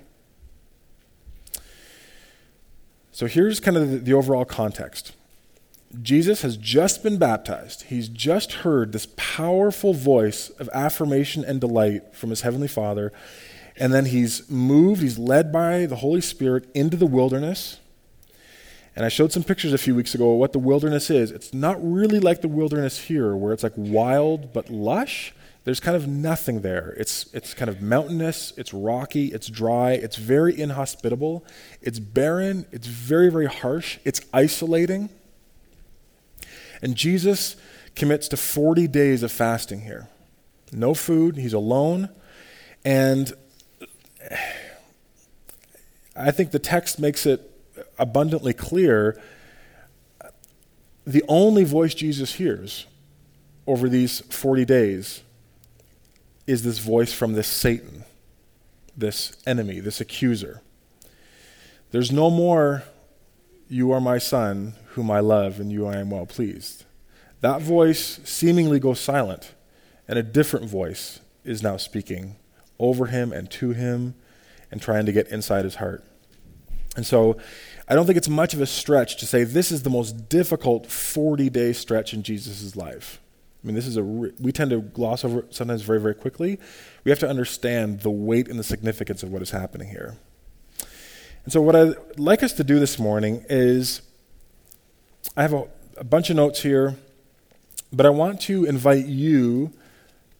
So 3.11 3.25
here's 3.25 3.59
kind 3.59 3.75
of 3.75 3.89
the, 3.89 3.97
the 3.97 4.13
overall 4.13 4.45
context. 4.45 5.13
Jesus 6.01 6.41
has 6.41 6.57
just 6.57 7.03
been 7.03 7.17
baptized. 7.17 7.83
He's 7.83 8.09
just 8.09 8.53
heard 8.53 8.91
this 8.91 9.07
powerful 9.15 9.93
voice 9.93 10.49
of 10.59 10.69
affirmation 10.73 11.43
and 11.45 11.61
delight 11.61 12.15
from 12.15 12.29
his 12.29 12.41
heavenly 12.41 12.67
Father. 12.67 13.11
And 13.75 13.93
then 13.93 14.05
he's 14.05 14.49
moved, 14.49 15.01
he's 15.01 15.19
led 15.19 15.51
by 15.51 15.85
the 15.85 15.97
Holy 15.97 16.21
Spirit 16.21 16.67
into 16.73 16.97
the 16.97 17.05
wilderness. 17.05 17.79
And 18.95 19.05
I 19.05 19.09
showed 19.09 19.31
some 19.31 19.43
pictures 19.43 19.73
a 19.73 19.77
few 19.77 19.93
weeks 19.93 20.15
ago 20.15 20.31
of 20.31 20.39
what 20.39 20.53
the 20.53 20.59
wilderness 20.59 21.11
is. 21.11 21.29
It's 21.29 21.53
not 21.53 21.77
really 21.79 22.19
like 22.19 22.41
the 22.41 22.47
wilderness 22.47 22.99
here, 22.99 23.35
where 23.35 23.53
it's 23.53 23.61
like 23.61 23.73
wild 23.75 24.53
but 24.53 24.71
lush. 24.71 25.33
There's 25.65 25.79
kind 25.79 25.95
of 25.95 26.07
nothing 26.07 26.61
there. 26.61 26.95
It's, 26.97 27.31
it's 27.33 27.53
kind 27.53 27.69
of 27.69 27.81
mountainous, 27.81 28.53
it's 28.57 28.73
rocky, 28.73 29.27
it's 29.27 29.47
dry, 29.47 29.91
it's 29.91 30.15
very 30.15 30.59
inhospitable, 30.59 31.45
it's 31.81 31.99
barren, 31.99 32.65
it's 32.71 32.87
very, 32.87 33.29
very 33.29 33.47
harsh, 33.47 33.99
it's 34.03 34.21
isolating. 34.33 35.09
And 36.81 36.95
Jesus 36.95 37.55
commits 37.95 38.27
to 38.29 38.37
40 38.37 38.87
days 38.87 39.23
of 39.23 39.31
fasting 39.31 39.81
here. 39.81 40.07
No 40.71 40.93
food, 40.93 41.37
he's 41.37 41.53
alone. 41.53 42.09
And 42.85 43.33
I 46.15 46.31
think 46.31 46.51
the 46.51 46.59
text 46.59 46.99
makes 46.99 47.25
it 47.25 47.51
abundantly 47.97 48.53
clear 48.53 49.19
the 51.05 51.23
only 51.29 51.63
voice 51.63 51.93
Jesus 51.93 52.33
hears 52.33 52.85
over 53.65 53.87
these 53.87 54.19
40 54.19 54.65
days 54.65 55.21
is 56.45 56.63
this 56.63 56.79
voice 56.79 57.13
from 57.13 57.33
this 57.33 57.47
Satan, 57.47 58.03
this 58.95 59.37
enemy, 59.45 59.79
this 59.79 60.01
accuser. 60.01 60.61
There's 61.91 62.11
no 62.11 62.29
more, 62.29 62.83
you 63.69 63.91
are 63.91 64.01
my 64.01 64.17
son, 64.17 64.73
whom 64.89 65.11
I 65.11 65.19
love, 65.19 65.59
and 65.59 65.71
you 65.71 65.85
I 65.85 65.97
am 65.97 66.09
well 66.09 66.25
pleased. 66.25 66.85
That 67.41 67.61
voice 67.61 68.19
seemingly 68.23 68.79
goes 68.79 68.99
silent, 68.99 69.53
and 70.07 70.17
a 70.17 70.23
different 70.23 70.67
voice 70.67 71.19
is 71.43 71.61
now 71.61 71.77
speaking 71.77 72.35
over 72.79 73.07
him 73.07 73.31
and 73.31 73.49
to 73.51 73.71
him 73.71 74.15
and 74.71 74.81
trying 74.81 75.05
to 75.05 75.11
get 75.11 75.27
inside 75.29 75.65
his 75.65 75.75
heart. 75.75 76.03
And 76.95 77.05
so 77.05 77.37
I 77.87 77.95
don't 77.95 78.05
think 78.05 78.17
it's 78.17 78.29
much 78.29 78.53
of 78.53 78.61
a 78.61 78.65
stretch 78.65 79.17
to 79.17 79.25
say 79.25 79.43
this 79.43 79.71
is 79.71 79.83
the 79.83 79.89
most 79.89 80.29
difficult 80.29 80.87
40 80.87 81.49
day 81.49 81.73
stretch 81.73 82.13
in 82.13 82.23
Jesus' 82.23 82.75
life. 82.75 83.21
I 83.63 83.67
mean, 83.67 83.75
this 83.75 83.87
is 83.87 83.97
a, 83.97 84.03
we 84.03 84.51
tend 84.51 84.71
to 84.71 84.81
gloss 84.81 85.25
over 85.25 85.45
sometimes 85.49 85.81
very, 85.81 85.99
very 85.99 86.15
quickly. 86.15 86.59
We 87.03 87.11
have 87.11 87.19
to 87.19 87.29
understand 87.29 88.01
the 88.01 88.11
weight 88.11 88.47
and 88.47 88.59
the 88.59 88.63
significance 88.63 89.23
of 89.23 89.31
what 89.31 89.41
is 89.41 89.51
happening 89.51 89.89
here. 89.89 90.17
And 91.47 91.53
so, 91.53 91.61
what 91.61 91.77
I'd 91.77 91.95
like 92.17 92.43
us 92.43 92.51
to 92.51 92.63
do 92.65 92.77
this 92.77 92.99
morning 92.99 93.45
is 93.47 94.01
I 95.37 95.43
have 95.43 95.53
a, 95.53 95.63
a 95.95 96.03
bunch 96.03 96.29
of 96.29 96.35
notes 96.35 96.61
here, 96.61 96.97
but 97.93 98.05
I 98.05 98.09
want 98.09 98.41
to 98.41 98.65
invite 98.65 99.05
you 99.05 99.71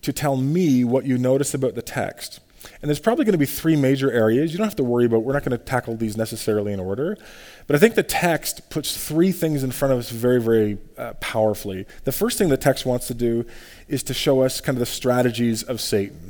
to 0.02 0.12
tell 0.12 0.36
me 0.36 0.84
what 0.84 1.06
you 1.06 1.18
notice 1.18 1.54
about 1.54 1.76
the 1.76 1.82
text. 1.82 2.42
And 2.82 2.90
there's 2.90 3.00
probably 3.00 3.24
going 3.24 3.32
to 3.32 3.38
be 3.38 3.46
three 3.46 3.78
major 3.78 4.12
areas. 4.12 4.52
You 4.52 4.58
don't 4.58 4.68
have 4.68 4.76
to 4.76 4.84
worry 4.84 5.06
about, 5.06 5.24
we're 5.24 5.32
not 5.32 5.46
going 5.46 5.58
to 5.58 5.64
tackle 5.64 5.96
these 5.96 6.18
necessarily 6.18 6.74
in 6.74 6.80
order. 6.82 7.18
But 7.68 7.78
I 7.78 7.80
think 7.80 7.96
the 7.96 8.04
text 8.04 8.70
puts 8.70 9.08
three 9.08 9.32
things 9.32 9.64
in 9.64 9.72
front 9.72 9.94
of 9.94 10.00
us 10.00 10.10
very, 10.10 10.42
very 10.42 10.78
uh, 10.98 11.14
powerfully. 11.22 11.86
The 12.04 12.12
first 12.12 12.38
thing 12.38 12.50
the 12.50 12.58
text 12.58 12.86
wants 12.86 13.08
to 13.08 13.14
do 13.14 13.46
is 13.88 14.04
to 14.04 14.14
show 14.14 14.42
us 14.42 14.60
kind 14.60 14.76
of 14.76 14.82
the 14.82 14.86
strategies 14.86 15.64
of 15.64 15.80
Satan. 15.80 16.27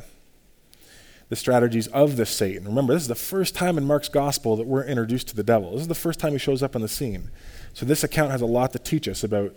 The 1.30 1.36
strategies 1.36 1.88
of 1.88 2.16
this 2.16 2.30
Satan. 2.30 2.66
Remember, 2.66 2.94
this 2.94 3.04
is 3.04 3.08
the 3.10 3.16
first 3.16 3.54
time 3.54 3.78
in 3.78 3.84
Mark's 3.84 4.08
gospel 4.08 4.56
that 4.56 4.66
we're 4.66 4.86
introduced 4.86 5.28
to 5.30 5.36
the 5.36 5.44
devil. 5.44 5.72
This 5.72 5.82
is 5.82 5.88
the 5.88 5.96
first 5.96 6.20
time 6.20 6.32
he 6.32 6.38
shows 6.38 6.64
up 6.64 6.76
on 6.76 6.82
the 6.82 6.88
scene. 6.88 7.32
So 7.74 7.86
this 7.86 8.04
account 8.04 8.32
has 8.32 8.42
a 8.42 8.46
lot 8.46 8.72
to 8.74 8.80
teach 8.80 9.08
us 9.08 9.24
about 9.24 9.54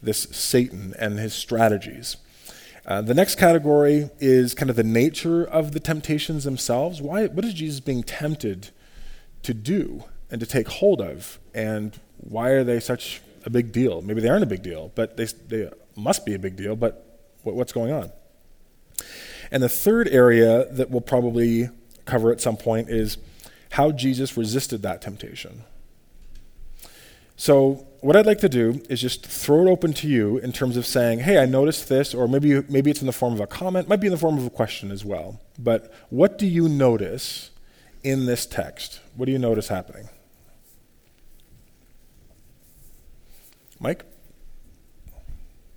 this 0.00 0.28
Satan 0.30 0.94
and 0.98 1.18
his 1.18 1.34
strategies. 1.34 2.18
Uh, 2.86 3.02
the 3.02 3.14
next 3.14 3.34
category 3.34 4.10
is 4.18 4.54
kind 4.54 4.70
of 4.70 4.76
the 4.76 4.84
nature 4.84 5.44
of 5.44 5.72
the 5.72 5.80
temptations 5.80 6.44
themselves. 6.44 7.02
Why, 7.02 7.26
what 7.26 7.44
is 7.44 7.52
Jesus 7.52 7.80
being 7.80 8.02
tempted 8.02 8.70
to 9.42 9.52
do 9.52 10.04
and 10.30 10.40
to 10.40 10.46
take 10.46 10.68
hold 10.68 11.00
of? 11.00 11.38
And 11.52 11.98
why 12.16 12.50
are 12.50 12.64
they 12.64 12.80
such 12.80 13.20
a 13.44 13.50
big 13.50 13.72
deal? 13.72 14.00
Maybe 14.02 14.20
they 14.20 14.28
aren't 14.28 14.42
a 14.42 14.46
big 14.46 14.62
deal, 14.62 14.92
but 14.94 15.16
they, 15.16 15.24
they 15.24 15.70
must 15.96 16.24
be 16.24 16.34
a 16.34 16.38
big 16.38 16.56
deal, 16.56 16.76
but 16.76 17.20
what, 17.42 17.56
what's 17.56 17.72
going 17.72 17.92
on? 17.92 18.10
And 19.50 19.62
the 19.62 19.68
third 19.68 20.08
area 20.08 20.66
that 20.72 20.90
we'll 20.90 21.00
probably 21.00 21.70
cover 22.04 22.32
at 22.32 22.40
some 22.40 22.56
point 22.56 22.88
is 22.88 23.18
how 23.72 23.92
Jesus 23.92 24.36
resisted 24.36 24.82
that 24.82 25.02
temptation. 25.02 25.64
So, 27.36 27.86
what 28.00 28.16
I'd 28.16 28.26
like 28.26 28.38
to 28.40 28.48
do 28.48 28.82
is 28.88 29.00
just 29.00 29.26
throw 29.26 29.66
it 29.66 29.70
open 29.70 29.92
to 29.94 30.08
you 30.08 30.38
in 30.38 30.52
terms 30.52 30.76
of 30.76 30.86
saying, 30.86 31.20
hey, 31.20 31.38
I 31.38 31.46
noticed 31.46 31.88
this, 31.88 32.14
or 32.14 32.28
maybe, 32.28 32.62
maybe 32.68 32.90
it's 32.90 33.00
in 33.00 33.06
the 33.06 33.12
form 33.12 33.32
of 33.32 33.40
a 33.40 33.46
comment, 33.46 33.88
might 33.88 34.00
be 34.00 34.06
in 34.06 34.12
the 34.12 34.18
form 34.18 34.38
of 34.38 34.46
a 34.46 34.50
question 34.50 34.90
as 34.90 35.04
well. 35.04 35.40
But 35.58 35.92
what 36.10 36.38
do 36.38 36.46
you 36.46 36.68
notice 36.68 37.50
in 38.02 38.26
this 38.26 38.46
text? 38.46 39.00
What 39.16 39.26
do 39.26 39.32
you 39.32 39.38
notice 39.38 39.68
happening? 39.68 40.08
Mike? 43.80 44.04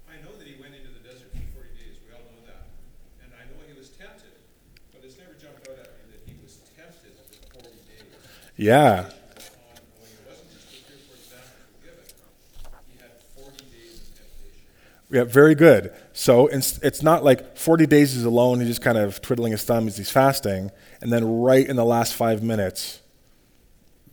I 0.09 0.17
know 0.25 0.33
that 0.37 0.47
he 0.47 0.59
went 0.59 0.73
into 0.73 0.89
the 0.89 1.05
desert 1.07 1.29
for 1.29 1.61
40 1.61 1.69
days. 1.77 2.01
We 2.01 2.13
all 2.17 2.25
know 2.33 2.41
that. 2.49 2.65
And 3.21 3.29
I 3.37 3.45
know 3.45 3.61
he 3.69 3.77
was 3.77 3.89
tempted, 3.89 4.33
but 4.89 5.05
it's 5.05 5.17
never 5.17 5.33
jumped 5.37 5.69
out 5.69 5.77
at 5.77 5.93
me 6.01 6.09
that 6.09 6.25
he 6.25 6.33
was 6.41 6.57
tempted 6.73 7.13
for 7.29 7.61
40 7.61 7.69
days. 7.85 8.09
Yeah. 8.57 9.09
Yeah, 15.11 15.25
very 15.25 15.55
good. 15.55 15.93
So 16.13 16.47
it's, 16.47 17.03
not 17.03 17.23
like 17.23 17.57
40 17.57 17.85
days 17.85 18.13
he's 18.13 18.23
alone, 18.23 18.59
he's 18.59 18.69
just 18.69 18.81
kind 18.81 18.97
of 18.97 19.21
twiddling 19.21 19.51
his 19.51 19.63
thumb 19.63 19.87
as 19.87 19.97
he's 19.97 20.09
fasting, 20.09 20.71
and 21.01 21.11
then 21.11 21.41
right 21.41 21.67
in 21.67 21.75
the 21.75 21.83
last 21.83 22.13
five 22.13 22.41
minutes, 22.41 23.01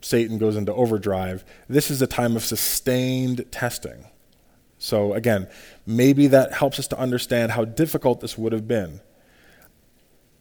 Satan 0.01 0.37
goes 0.37 0.57
into 0.57 0.73
overdrive. 0.73 1.45
This 1.69 1.89
is 1.89 2.01
a 2.01 2.07
time 2.07 2.35
of 2.35 2.43
sustained 2.43 3.45
testing. 3.49 4.05
So 4.77 5.13
again, 5.13 5.47
maybe 5.85 6.27
that 6.27 6.53
helps 6.53 6.79
us 6.79 6.87
to 6.89 6.99
understand 6.99 7.51
how 7.53 7.65
difficult 7.65 8.19
this 8.19 8.37
would 8.37 8.51
have 8.51 8.67
been. 8.67 8.99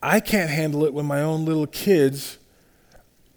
I 0.02 0.20
can't 0.20 0.50
handle 0.50 0.84
it 0.84 0.94
when 0.94 1.06
my 1.06 1.22
own 1.22 1.44
little 1.44 1.66
kids 1.66 2.38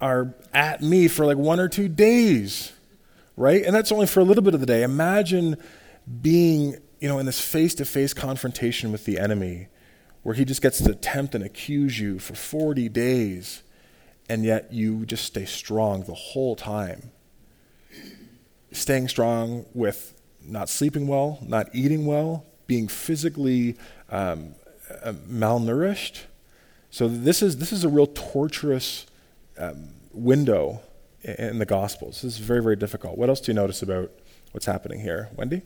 are 0.02 0.34
at 0.54 0.82
me 0.82 1.08
for 1.08 1.26
like 1.26 1.38
one 1.38 1.60
or 1.60 1.70
two 1.70 1.88
days, 1.88 2.74
right? 3.38 3.64
And 3.64 3.74
that's 3.74 3.92
only 3.92 4.08
for 4.08 4.20
a 4.20 4.24
little 4.24 4.44
bit 4.44 4.54
of 4.54 4.60
the 4.60 4.66
day. 4.66 4.84
Imagine 4.84 5.56
being 6.22 6.78
you 7.02 7.08
know, 7.08 7.18
in 7.18 7.26
this 7.26 7.42
face 7.42 7.74
to 7.76 7.84
face 7.84 8.14
confrontation 8.14 8.92
with 8.92 9.06
the 9.06 9.20
enemy, 9.20 9.68
where 10.22 10.36
he 10.36 10.46
just 10.46 10.62
gets 10.62 10.78
to 10.82 10.94
tempt 10.94 11.34
and 11.34 11.44
accuse 11.44 12.00
you 12.00 12.20
for 12.20 12.36
40 12.36 12.88
days, 12.90 13.64
and 14.30 14.46
yet 14.46 14.72
you 14.72 15.06
just 15.08 15.26
stay 15.26 15.46
strong 15.46 16.04
the 16.04 16.14
whole 16.14 16.56
time. 16.56 17.12
Staying 18.72 19.08
strong 19.08 19.66
with 19.74 20.14
not 20.44 20.70
sleeping 20.70 21.08
well, 21.08 21.40
not 21.42 21.68
eating 21.74 22.06
well, 22.06 22.46
being 22.68 22.88
physically 22.88 23.76
um, 24.10 24.54
uh, 25.04 25.14
malnourished. 25.28 26.22
So 26.92 27.08
this 27.08 27.42
is 27.42 27.58
this 27.58 27.72
is 27.72 27.84
a 27.84 27.90
real 27.90 28.08
torturous 28.08 29.08
um, 29.62 29.90
window 30.12 30.82
in 31.24 31.60
the 31.60 31.66
Gospels. 31.66 32.22
This 32.22 32.34
is 32.34 32.40
very 32.40 32.62
very 32.62 32.76
difficult. 32.76 33.18
What 33.18 33.30
else 33.30 33.40
do 33.40 33.52
you 33.52 33.56
notice 33.56 33.82
about 33.82 34.12
what's 34.52 34.66
happening 34.66 35.00
here, 35.00 35.30
Wendy? 35.36 35.62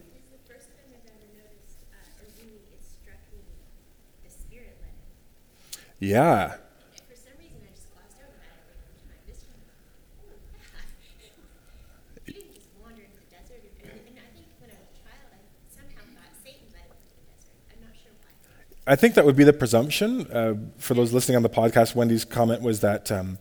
Yeah. 6.00 6.56
I 18.88 18.96
think 18.96 19.16
that 19.16 19.26
would 19.26 19.36
be 19.36 19.44
the 19.44 19.54
presumption. 19.54 20.32
Uh, 20.32 20.54
for 20.78 20.94
those 20.94 21.12
listening 21.12 21.38
on 21.38 21.44
the 21.44 21.50
podcast, 21.50 21.96
Wendy's 21.96 22.24
comment 22.24 22.62
was 22.62 22.82
that 22.82 23.12
um, 23.12 23.40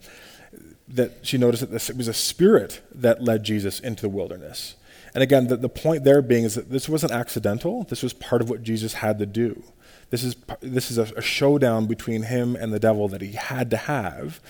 that 0.88 1.26
she 1.26 1.38
noticed 1.38 1.60
that 1.62 1.70
this, 1.70 1.88
it 1.88 1.96
was 1.96 2.08
a 2.08 2.14
spirit 2.14 2.82
that 2.94 3.22
led 3.22 3.42
Jesus 3.42 3.80
into 3.80 4.02
the 4.02 4.08
wilderness. 4.08 4.76
And 5.14 5.22
again, 5.22 5.46
the, 5.46 5.56
the 5.56 5.68
point 5.68 6.04
there 6.04 6.20
being 6.20 6.44
is 6.44 6.56
that 6.56 6.70
this 6.70 6.88
wasn't 6.88 7.12
accidental. 7.12 7.84
This 7.84 8.02
was 8.02 8.12
part 8.12 8.42
of 8.42 8.50
what 8.50 8.62
Jesus 8.62 8.94
had 8.94 9.18
to 9.20 9.26
do. 9.26 9.62
This 10.10 10.24
is, 10.24 10.36
this 10.60 10.90
is 10.90 10.98
a, 10.98 11.04
a 11.16 11.22
showdown 11.22 11.86
between 11.86 12.22
him 12.22 12.56
and 12.56 12.72
the 12.72 12.80
devil 12.80 13.08
that 13.08 13.22
he 13.22 13.32
had 13.32 13.70
to 13.70 13.76
have. 13.76 14.40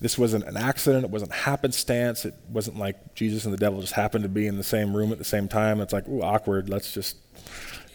This 0.00 0.18
wasn't 0.18 0.44
an 0.44 0.56
accident. 0.56 1.04
It 1.04 1.10
wasn't 1.10 1.32
happenstance. 1.32 2.24
It 2.24 2.34
wasn't 2.48 2.78
like 2.78 3.14
Jesus 3.14 3.44
and 3.44 3.54
the 3.54 3.58
devil 3.58 3.80
just 3.80 3.92
happened 3.92 4.24
to 4.24 4.28
be 4.28 4.46
in 4.46 4.56
the 4.56 4.64
same 4.64 4.96
room 4.96 5.12
at 5.12 5.18
the 5.18 5.24
same 5.24 5.46
time. 5.46 5.80
It's 5.80 5.92
like, 5.92 6.08
ooh, 6.08 6.22
awkward. 6.22 6.68
Let's 6.68 6.92
just 6.92 7.16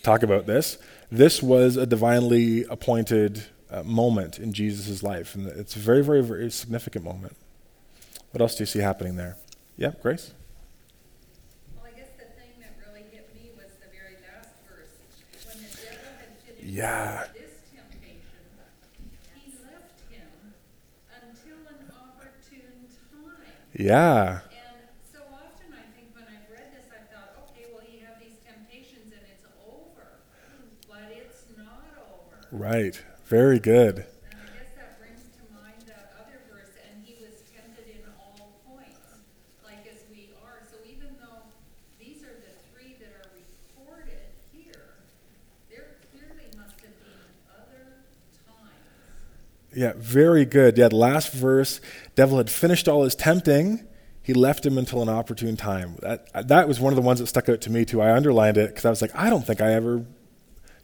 talk 0.03 0.23
about 0.23 0.45
this. 0.45 0.77
This 1.11 1.43
was 1.43 1.77
a 1.77 1.85
divinely 1.85 2.63
appointed 2.65 3.43
uh, 3.69 3.83
moment 3.83 4.39
in 4.39 4.53
Jesus' 4.53 5.03
life, 5.03 5.35
and 5.35 5.47
it's 5.47 5.75
a 5.75 5.79
very, 5.79 6.03
very, 6.03 6.23
very 6.23 6.49
significant 6.51 7.03
moment. 7.03 7.35
What 8.35 8.41
else 8.41 8.55
do 8.55 8.63
you 8.63 8.65
see 8.65 8.79
happening 8.79 9.15
there? 9.15 9.37
Yeah, 9.77 9.93
Grace? 10.01 10.33
Well, 11.73 11.85
I 11.87 11.97
guess 11.97 12.09
Yeah. 16.61 17.23
Yeah. 23.73 24.01
And 24.03 24.41
so 25.13 25.19
often 25.31 25.71
I 25.71 25.95
think 25.95 26.13
when 26.13 26.25
I've 26.25 26.51
read 26.51 26.73
this, 26.75 26.91
I 26.91 27.15
thought, 27.15 27.47
okay, 27.51 27.67
well, 27.73 27.83
you 27.89 28.05
have 28.05 28.19
these 28.19 28.35
temptations 28.45 29.13
and 29.13 29.21
it's 29.31 29.45
over. 29.65 30.07
But 30.89 31.15
it's 31.15 31.43
not 31.57 31.85
over. 31.95 32.35
Right. 32.51 33.01
Very 33.27 33.59
good. 33.59 34.05
Yeah, 49.75 49.91
very 49.97 50.45
good. 50.45 50.77
Yeah, 50.77 50.87
last 50.91 51.33
verse, 51.33 51.81
devil 52.15 52.37
had 52.37 52.49
finished 52.49 52.87
all 52.87 53.03
his 53.03 53.13
tempting. 53.13 53.85
He 54.23 54.33
left 54.33 54.65
him 54.65 54.77
until 54.77 55.01
an 55.01 55.09
opportune 55.09 55.57
time. 55.57 55.97
That, 56.01 56.47
that 56.47 56.67
was 56.67 56.79
one 56.79 56.93
of 56.93 56.95
the 56.95 57.01
ones 57.01 57.19
that 57.19 57.27
stuck 57.27 57.49
out 57.49 57.59
to 57.61 57.69
me, 57.69 57.83
too. 57.83 58.01
I 58.01 58.15
underlined 58.15 58.57
it 58.57 58.69
because 58.69 58.85
I 58.85 58.89
was 58.89 59.01
like, 59.01 59.13
I 59.13 59.29
don't 59.29 59.45
think 59.45 59.59
I 59.59 59.73
ever 59.73 60.05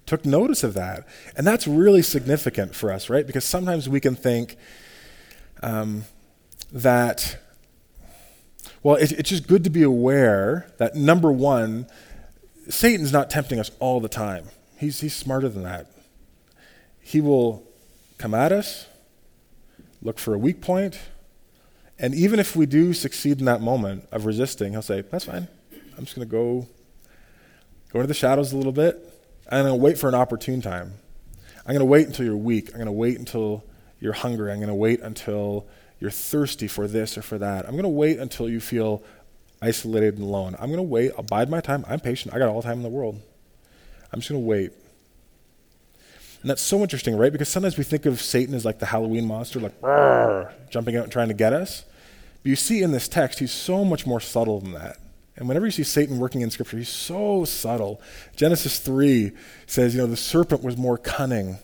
took 0.06 0.26
notice 0.26 0.64
of 0.64 0.74
that. 0.74 1.08
And 1.38 1.48
that's 1.48 1.68
really 1.68 2.02
significant 2.02 2.76
for 2.76 2.92
us, 2.92 3.10
right? 3.10 3.26
Because 3.26 3.46
sometimes 3.46 3.88
we 3.88 4.02
can 4.02 4.14
think 4.14 4.58
um, 5.64 6.04
that, 6.74 7.38
well, 8.84 8.98
it, 8.98 9.14
it's 9.14 9.30
just 9.30 9.48
good 9.48 9.64
to 9.64 9.70
be 9.70 9.84
aware 9.84 10.72
that 10.80 10.96
number 10.96 11.32
one, 11.32 11.88
Satan's 12.68 13.14
not 13.14 13.30
tempting 13.30 13.58
us 13.60 13.72
all 13.80 14.02
the 14.02 14.10
time. 14.10 14.50
He's, 14.78 15.00
he's 15.00 15.16
smarter 15.16 15.48
than 15.48 15.64
that. 15.64 15.88
He 17.00 17.22
will 17.22 17.71
come 18.22 18.34
at 18.36 18.52
us, 18.52 18.86
look 20.02 20.20
for 20.20 20.36
a 20.36 20.38
weak 20.38 20.62
point, 20.62 21.00
and 21.98 22.14
even 22.14 22.40
if 22.40 22.56
we 22.56 22.68
do 22.68 22.94
succeed 22.94 23.40
in 23.40 23.46
that 23.46 23.62
moment 23.62 24.08
of 24.12 24.26
resisting, 24.26 24.74
he'll 24.74 24.84
say, 24.84 25.02
That's 25.02 25.26
fine. 25.26 25.48
I'm 25.98 26.06
just 26.06 26.16
going 26.16 26.28
to 26.28 26.32
go 26.32 26.68
go 27.92 28.00
into 28.00 28.08
the 28.08 28.14
shadows 28.14 28.54
a 28.54 28.58
little 28.58 28.72
bit, 28.72 28.96
and 29.48 29.60
I'm 29.60 29.66
going 29.66 29.80
to 29.80 29.84
wait 29.84 29.98
for 29.98 30.08
an 30.08 30.14
opportune 30.14 30.62
time. 30.62 30.94
I'm 31.66 31.74
going 31.74 31.80
to 31.80 31.86
wait 31.86 32.06
until 32.08 32.26
you're 32.26 32.38
weak. 32.38 32.70
I'm 32.70 32.76
going 32.76 32.86
to 32.86 32.92
wait 32.92 33.18
until 33.18 33.64
you're 34.00 34.14
hungry. 34.14 34.52
I'm 34.52 34.60
going 34.60 34.70
to 34.70 34.76
wait 34.76 35.00
until 35.02 35.68
you're 36.00 36.12
thirsty 36.12 36.68
for 36.68 36.88
this 36.88 37.18
or 37.18 37.22
for 37.24 37.40
that. 37.40 37.66
I'm 37.66 37.72
going 37.72 37.84
to 37.84 37.90
wait 37.90 38.20
until 38.20 38.50
you 38.50 38.60
feel 38.60 39.04
isolated 39.62 40.16
and 40.16 40.24
alone. 40.24 40.56
I'm 40.60 40.68
going 40.68 40.78
to 40.78 40.84
wait. 40.84 41.12
I'll 41.18 41.24
bide 41.24 41.50
my 41.50 41.62
time. 41.62 41.86
I'm 41.88 42.00
patient. 42.00 42.34
I 42.34 42.40
got 42.40 42.50
all 42.50 42.62
the 42.62 42.68
time 42.68 42.78
in 42.78 42.84
the 42.84 42.90
world. 42.90 43.20
I'm 44.12 44.20
just 44.20 44.30
going 44.30 44.42
to 44.42 44.48
wait. 44.48 44.72
And 46.42 46.50
that's 46.50 46.62
so 46.62 46.82
interesting, 46.82 47.16
right? 47.18 47.32
Because 47.32 47.50
sometimes 47.50 47.78
we 47.78 47.84
think 47.84 48.06
of 48.06 48.20
Satan 48.20 48.56
as 48.56 48.66
like 48.66 48.80
the 48.80 48.88
Halloween 48.88 49.26
monster, 49.26 49.60
like 49.60 49.80
jumping 50.70 50.96
out 50.96 51.04
and 51.04 51.12
trying 51.12 51.28
to 51.28 51.36
get 51.36 51.54
us. 51.54 51.86
But 52.42 52.50
you 52.50 52.56
see 52.56 52.82
in 52.82 52.92
this 52.92 53.08
text, 53.08 53.40
he's 53.40 53.52
so 53.52 53.86
much 53.86 54.08
more 54.08 54.20
subtle 54.20 54.60
than 54.60 54.74
that. 54.74 54.98
And 55.36 55.48
whenever 55.48 55.66
you 55.66 55.72
see 55.72 55.84
Satan 55.84 56.20
working 56.20 56.42
in 56.42 56.50
Scripture, 56.50 56.78
he's 56.78 56.90
so 56.90 57.46
subtle. 57.46 58.02
Genesis 58.36 58.80
3 58.80 59.32
says, 59.68 59.96
you 59.96 60.02
know, 60.02 60.08
the 60.08 60.18
serpent 60.18 60.64
was 60.64 60.78
more 60.78 60.98
cunning 60.98 61.58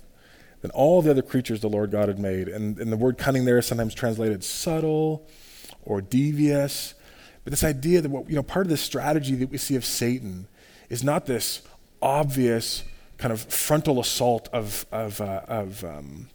than 0.62 0.72
all 0.72 1.02
the 1.02 1.12
other 1.12 1.22
creatures 1.22 1.62
the 1.62 1.70
Lord 1.70 1.92
God 1.92 2.08
had 2.08 2.20
made. 2.20 2.48
And, 2.48 2.80
and 2.80 2.92
the 2.92 2.98
word 2.98 3.18
cunning 3.18 3.46
there 3.46 3.58
is 3.58 3.66
sometimes 3.66 3.94
translated 3.94 4.44
subtle 4.44 5.28
or 5.84 6.02
devious. 6.02 6.94
But 7.44 7.52
this 7.52 7.64
idea 7.64 8.02
that, 8.02 8.10
what, 8.10 8.30
you 8.30 8.36
know, 8.36 8.44
part 8.44 8.66
of 8.66 8.70
the 8.70 8.78
strategy 8.78 9.36
that 9.36 9.50
we 9.50 9.58
see 9.58 9.76
of 9.76 9.86
Satan 9.86 10.48
is 10.90 11.04
not 11.04 11.26
this 11.26 11.62
obvious 12.02 12.84
kind 13.18 13.32
of 13.32 13.42
frontal 13.42 14.00
assault 14.00 14.48
of, 14.54 14.86
of, 14.92 15.20
uh, 15.22 15.42
of 15.48 15.84
um, 15.84 16.30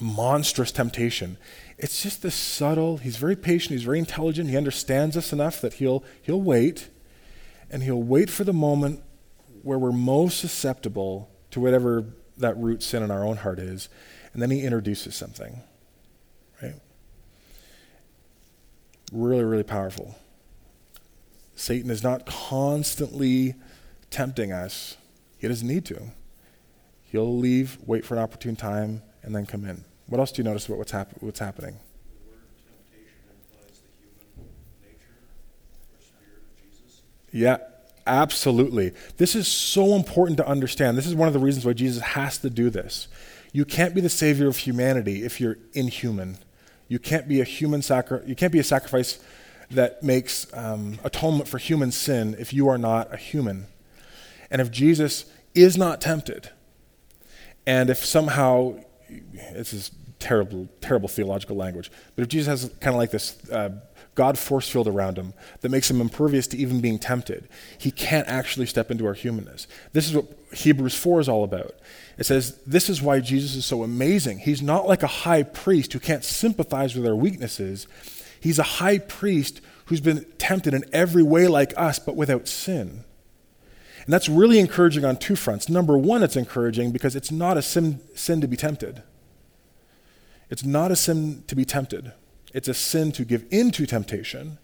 monstrous 0.00 0.70
temptation. 0.70 1.36
It's 1.78 2.02
just 2.02 2.22
this 2.22 2.34
subtle, 2.34 2.98
he's 2.98 3.16
very 3.16 3.36
patient, 3.36 3.72
he's 3.72 3.84
very 3.84 3.98
intelligent, 3.98 4.48
he 4.48 4.56
understands 4.56 5.16
us 5.16 5.32
enough 5.32 5.60
that 5.60 5.74
he'll, 5.74 6.04
he'll 6.22 6.40
wait, 6.40 6.88
and 7.70 7.82
he'll 7.82 8.02
wait 8.02 8.30
for 8.30 8.44
the 8.44 8.52
moment 8.52 9.02
where 9.62 9.78
we're 9.78 9.92
most 9.92 10.38
susceptible 10.38 11.28
to 11.50 11.60
whatever 11.60 12.04
that 12.36 12.56
root 12.56 12.82
sin 12.82 13.02
in 13.02 13.10
our 13.10 13.24
own 13.24 13.38
heart 13.38 13.58
is, 13.58 13.88
and 14.32 14.40
then 14.40 14.50
he 14.50 14.62
introduces 14.62 15.14
something. 15.14 15.60
Right? 16.62 16.74
Really, 19.12 19.44
really 19.44 19.62
powerful. 19.62 20.16
Satan 21.54 21.90
is 21.90 22.02
not 22.02 22.26
constantly 22.26 23.54
tempting 24.10 24.52
us. 24.52 24.96
He 25.42 25.48
doesn't 25.48 25.66
need 25.66 25.84
to. 25.86 26.00
He'll 27.10 27.36
leave, 27.36 27.76
wait 27.84 28.04
for 28.06 28.14
an 28.14 28.22
opportune 28.22 28.54
time, 28.54 29.02
and 29.24 29.34
then 29.34 29.44
come 29.44 29.64
in. 29.64 29.84
What 30.06 30.20
else 30.20 30.30
do 30.30 30.40
you 30.40 30.44
notice 30.44 30.66
about 30.66 30.78
what's, 30.78 30.92
hap- 30.92 31.20
what's 31.20 31.40
happening? 31.40 31.80
Yeah, 37.32 37.56
absolutely. 38.06 38.92
This 39.16 39.34
is 39.34 39.48
so 39.48 39.96
important 39.96 40.36
to 40.36 40.46
understand. 40.46 40.96
This 40.96 41.08
is 41.08 41.16
one 41.16 41.26
of 41.26 41.34
the 41.34 41.40
reasons 41.40 41.66
why 41.66 41.72
Jesus 41.72 42.02
has 42.02 42.38
to 42.38 42.48
do 42.48 42.70
this. 42.70 43.08
You 43.52 43.64
can't 43.64 43.96
be 43.96 44.00
the 44.00 44.08
savior 44.08 44.46
of 44.46 44.58
humanity 44.58 45.24
if 45.24 45.40
you're 45.40 45.58
inhuman. 45.72 46.38
You 46.86 47.00
can't 47.00 47.26
be 47.26 47.40
a 47.40 47.44
human 47.44 47.82
sacri- 47.82 48.22
You 48.26 48.36
can't 48.36 48.52
be 48.52 48.60
a 48.60 48.64
sacrifice 48.64 49.18
that 49.72 50.04
makes 50.04 50.46
um, 50.54 51.00
atonement 51.02 51.48
for 51.48 51.58
human 51.58 51.90
sin 51.90 52.36
if 52.38 52.52
you 52.52 52.68
are 52.68 52.78
not 52.78 53.12
a 53.12 53.16
human. 53.16 53.66
And 54.52 54.60
if 54.60 54.70
Jesus 54.70 55.24
is 55.54 55.76
not 55.78 56.00
tempted, 56.00 56.50
and 57.66 57.88
if 57.88 58.04
somehow 58.04 58.76
this 59.52 59.72
is 59.72 59.90
terrible, 60.18 60.68
terrible 60.82 61.08
theological 61.08 61.56
language, 61.56 61.90
but 62.14 62.22
if 62.22 62.28
Jesus 62.28 62.46
has 62.46 62.70
kind 62.80 62.94
of 62.94 62.98
like 62.98 63.10
this 63.10 63.38
uh, 63.50 63.70
God 64.14 64.36
force 64.36 64.68
field 64.68 64.88
around 64.88 65.16
him 65.16 65.32
that 65.62 65.70
makes 65.70 65.90
him 65.90 66.02
impervious 66.02 66.46
to 66.48 66.58
even 66.58 66.82
being 66.82 66.98
tempted, 66.98 67.48
he 67.78 67.90
can't 67.90 68.28
actually 68.28 68.66
step 68.66 68.90
into 68.90 69.06
our 69.06 69.14
humanness. 69.14 69.66
This 69.94 70.06
is 70.06 70.14
what 70.14 70.26
Hebrews 70.52 70.94
4 70.94 71.20
is 71.20 71.28
all 71.30 71.44
about. 71.44 71.74
It 72.18 72.24
says, 72.24 72.58
This 72.66 72.90
is 72.90 73.00
why 73.00 73.20
Jesus 73.20 73.54
is 73.54 73.64
so 73.64 73.82
amazing. 73.82 74.40
He's 74.40 74.60
not 74.60 74.86
like 74.86 75.02
a 75.02 75.06
high 75.06 75.44
priest 75.44 75.94
who 75.94 75.98
can't 75.98 76.24
sympathize 76.24 76.94
with 76.94 77.06
our 77.06 77.16
weaknesses. 77.16 77.86
He's 78.38 78.58
a 78.58 78.64
high 78.64 78.98
priest 78.98 79.62
who's 79.86 80.02
been 80.02 80.26
tempted 80.36 80.74
in 80.74 80.84
every 80.92 81.22
way 81.22 81.48
like 81.48 81.72
us, 81.78 81.98
but 81.98 82.16
without 82.16 82.48
sin. 82.48 83.04
And 84.04 84.12
that's 84.12 84.28
really 84.28 84.58
encouraging 84.58 85.04
on 85.04 85.16
two 85.16 85.36
fronts. 85.36 85.68
Number 85.68 85.96
one, 85.96 86.22
it's 86.22 86.36
encouraging 86.36 86.90
because 86.90 87.14
it's 87.14 87.30
not 87.30 87.56
a 87.56 87.62
sin, 87.62 88.00
sin 88.14 88.40
to 88.40 88.48
be 88.48 88.56
tempted. 88.56 89.02
It's 90.50 90.64
not 90.64 90.90
a 90.90 90.96
sin 90.96 91.44
to 91.46 91.54
be 91.54 91.64
tempted. 91.64 92.12
It's 92.52 92.68
a 92.68 92.74
sin 92.74 93.12
to 93.12 93.24
give 93.24 93.44
in 93.50 93.70
to 93.72 93.86
temptation. 93.86 94.58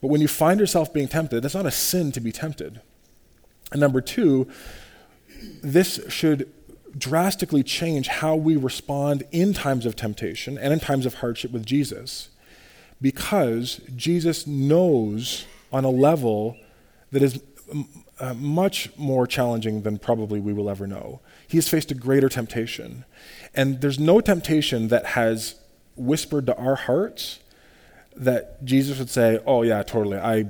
But 0.00 0.08
when 0.08 0.20
you 0.20 0.28
find 0.28 0.58
yourself 0.58 0.92
being 0.92 1.08
tempted, 1.08 1.44
it's 1.44 1.54
not 1.54 1.66
a 1.66 1.70
sin 1.70 2.12
to 2.12 2.20
be 2.20 2.32
tempted. 2.32 2.80
And 3.70 3.80
number 3.80 4.00
two, 4.00 4.48
this 5.62 6.00
should 6.08 6.52
drastically 6.96 7.62
change 7.62 8.08
how 8.08 8.34
we 8.36 8.56
respond 8.56 9.24
in 9.30 9.54
times 9.54 9.86
of 9.86 9.96
temptation 9.96 10.58
and 10.58 10.72
in 10.72 10.80
times 10.80 11.06
of 11.06 11.14
hardship 11.14 11.52
with 11.52 11.64
Jesus. 11.64 12.30
Because 13.00 13.80
Jesus 13.94 14.46
knows 14.46 15.46
on 15.72 15.84
a 15.84 15.90
level 15.90 16.56
that 17.10 17.22
is 17.22 17.40
uh, 18.22 18.32
much 18.34 18.88
more 18.96 19.26
challenging 19.26 19.82
than 19.82 19.98
probably 19.98 20.38
we 20.38 20.52
will 20.52 20.70
ever 20.70 20.86
know. 20.86 21.20
He 21.48 21.58
has 21.58 21.68
faced 21.68 21.90
a 21.90 21.94
greater 21.94 22.28
temptation. 22.28 23.04
And 23.52 23.80
there's 23.80 23.98
no 23.98 24.20
temptation 24.20 24.88
that 24.88 25.04
has 25.06 25.56
whispered 25.96 26.46
to 26.46 26.56
our 26.56 26.76
hearts 26.76 27.40
that 28.14 28.64
Jesus 28.64 29.00
would 29.00 29.10
say, 29.10 29.40
Oh, 29.44 29.62
yeah, 29.62 29.82
totally. 29.82 30.18
I, 30.18 30.46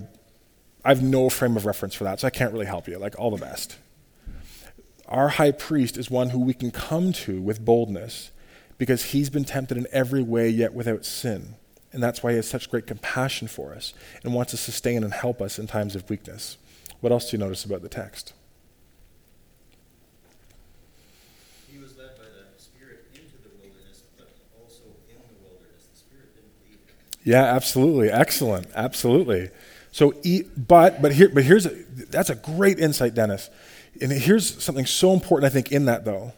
I 0.84 0.88
have 0.90 1.02
no 1.02 1.30
frame 1.30 1.56
of 1.56 1.64
reference 1.64 1.94
for 1.94 2.04
that, 2.04 2.20
so 2.20 2.26
I 2.26 2.30
can't 2.30 2.52
really 2.52 2.66
help 2.66 2.88
you. 2.88 2.98
Like, 2.98 3.18
all 3.18 3.30
the 3.30 3.38
best. 3.38 3.78
Our 5.08 5.30
high 5.30 5.52
priest 5.52 5.96
is 5.96 6.10
one 6.10 6.30
who 6.30 6.40
we 6.40 6.52
can 6.52 6.72
come 6.72 7.14
to 7.14 7.40
with 7.40 7.64
boldness 7.64 8.32
because 8.76 9.06
he's 9.06 9.30
been 9.30 9.44
tempted 9.44 9.78
in 9.78 9.86
every 9.92 10.22
way, 10.22 10.50
yet 10.50 10.74
without 10.74 11.06
sin. 11.06 11.54
And 11.90 12.02
that's 12.02 12.22
why 12.22 12.32
he 12.32 12.36
has 12.36 12.48
such 12.48 12.70
great 12.70 12.86
compassion 12.86 13.48
for 13.48 13.74
us 13.74 13.94
and 14.22 14.34
wants 14.34 14.50
to 14.50 14.58
sustain 14.58 15.04
and 15.04 15.14
help 15.14 15.40
us 15.40 15.58
in 15.58 15.66
times 15.66 15.96
of 15.96 16.08
weakness. 16.10 16.58
What 17.02 17.12
else 17.12 17.30
do 17.30 17.36
you 17.36 17.42
notice 17.42 17.64
about 17.64 17.82
the 17.82 17.88
text? 17.88 18.32
He 21.70 21.76
was 21.78 21.98
led 21.98 22.16
by 22.16 22.22
the 22.22 22.62
Spirit 22.62 23.06
into 23.12 23.36
the 23.42 23.50
wilderness, 23.60 24.04
but 24.16 24.30
also 24.58 24.84
in 25.10 25.16
the 25.16 25.42
wilderness. 25.42 25.88
The 25.92 25.98
Spirit 25.98 26.34
didn't 26.34 26.52
lead 26.64 26.78
him. 26.78 26.94
Yeah, 27.24 27.42
absolutely. 27.42 28.08
Excellent. 28.10 28.68
Absolutely. 28.74 29.50
So, 29.90 30.14
but 30.56 31.02
but 31.02 31.12
here 31.12 31.28
but 31.28 31.42
here's 31.42 31.66
a, 31.66 31.70
that's 32.08 32.30
a 32.30 32.36
great 32.36 32.78
insight, 32.78 33.14
Dennis. 33.14 33.50
And 34.00 34.10
here's 34.10 34.62
something 34.62 34.86
so 34.86 35.12
important, 35.12 35.50
I 35.50 35.52
think, 35.52 35.70
in 35.72 35.84
that 35.86 36.04
though. 36.04 36.32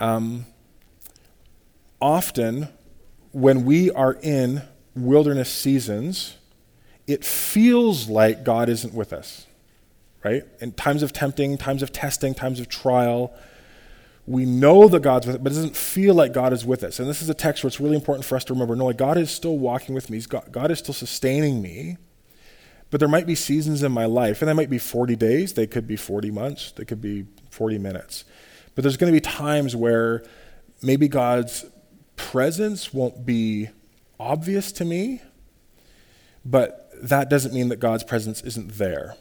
Um, 0.00 0.46
often, 2.00 2.68
when 3.32 3.64
we 3.66 3.90
are 3.90 4.14
in 4.22 4.62
wilderness 4.94 5.50
seasons, 5.50 6.36
it 7.06 7.24
feels 7.24 8.08
like 8.08 8.42
God 8.42 8.68
isn't 8.68 8.94
with 8.94 9.12
us, 9.12 9.45
right? 10.24 10.44
In 10.60 10.72
times 10.72 11.02
of 11.02 11.12
tempting, 11.12 11.58
times 11.58 11.82
of 11.82 11.92
testing, 11.92 12.34
times 12.34 12.60
of 12.60 12.68
trial, 12.68 13.34
we 14.26 14.44
know 14.44 14.88
that 14.88 15.00
God's 15.00 15.26
with 15.26 15.36
us, 15.36 15.42
but 15.42 15.52
it 15.52 15.54
doesn't 15.54 15.76
feel 15.76 16.14
like 16.14 16.32
God 16.32 16.52
is 16.52 16.64
with 16.64 16.82
us. 16.82 16.98
And 16.98 17.08
this 17.08 17.22
is 17.22 17.28
a 17.28 17.34
text 17.34 17.62
where 17.62 17.68
it's 17.68 17.80
really 17.80 17.94
important 17.94 18.24
for 18.24 18.34
us 18.34 18.44
to 18.44 18.52
remember 18.52 18.74
no, 18.74 18.86
like 18.86 18.96
God 18.96 19.16
is 19.16 19.30
still 19.30 19.56
walking 19.56 19.94
with 19.94 20.10
me. 20.10 20.16
He's 20.16 20.26
God 20.26 20.70
is 20.70 20.80
still 20.80 20.94
sustaining 20.94 21.62
me. 21.62 21.96
But 22.90 23.00
there 23.00 23.08
might 23.08 23.26
be 23.26 23.34
seasons 23.34 23.82
in 23.82 23.92
my 23.92 24.04
life, 24.06 24.42
and 24.42 24.48
they 24.48 24.52
might 24.52 24.70
be 24.70 24.78
40 24.78 25.16
days, 25.16 25.54
they 25.54 25.66
could 25.66 25.88
be 25.88 25.96
40 25.96 26.30
months, 26.30 26.72
they 26.72 26.84
could 26.84 27.00
be 27.00 27.26
40 27.50 27.78
minutes. 27.78 28.24
But 28.74 28.82
there's 28.82 28.96
going 28.96 29.12
to 29.12 29.16
be 29.16 29.20
times 29.20 29.74
where 29.74 30.24
maybe 30.82 31.08
God's 31.08 31.64
presence 32.14 32.94
won't 32.94 33.26
be 33.26 33.70
obvious 34.20 34.70
to 34.72 34.84
me, 34.84 35.20
but 36.44 36.90
that 37.02 37.28
doesn't 37.28 37.52
mean 37.52 37.68
that 37.70 37.80
God's 37.80 38.04
presence 38.04 38.40
isn't 38.42 38.74
there. 38.74 39.16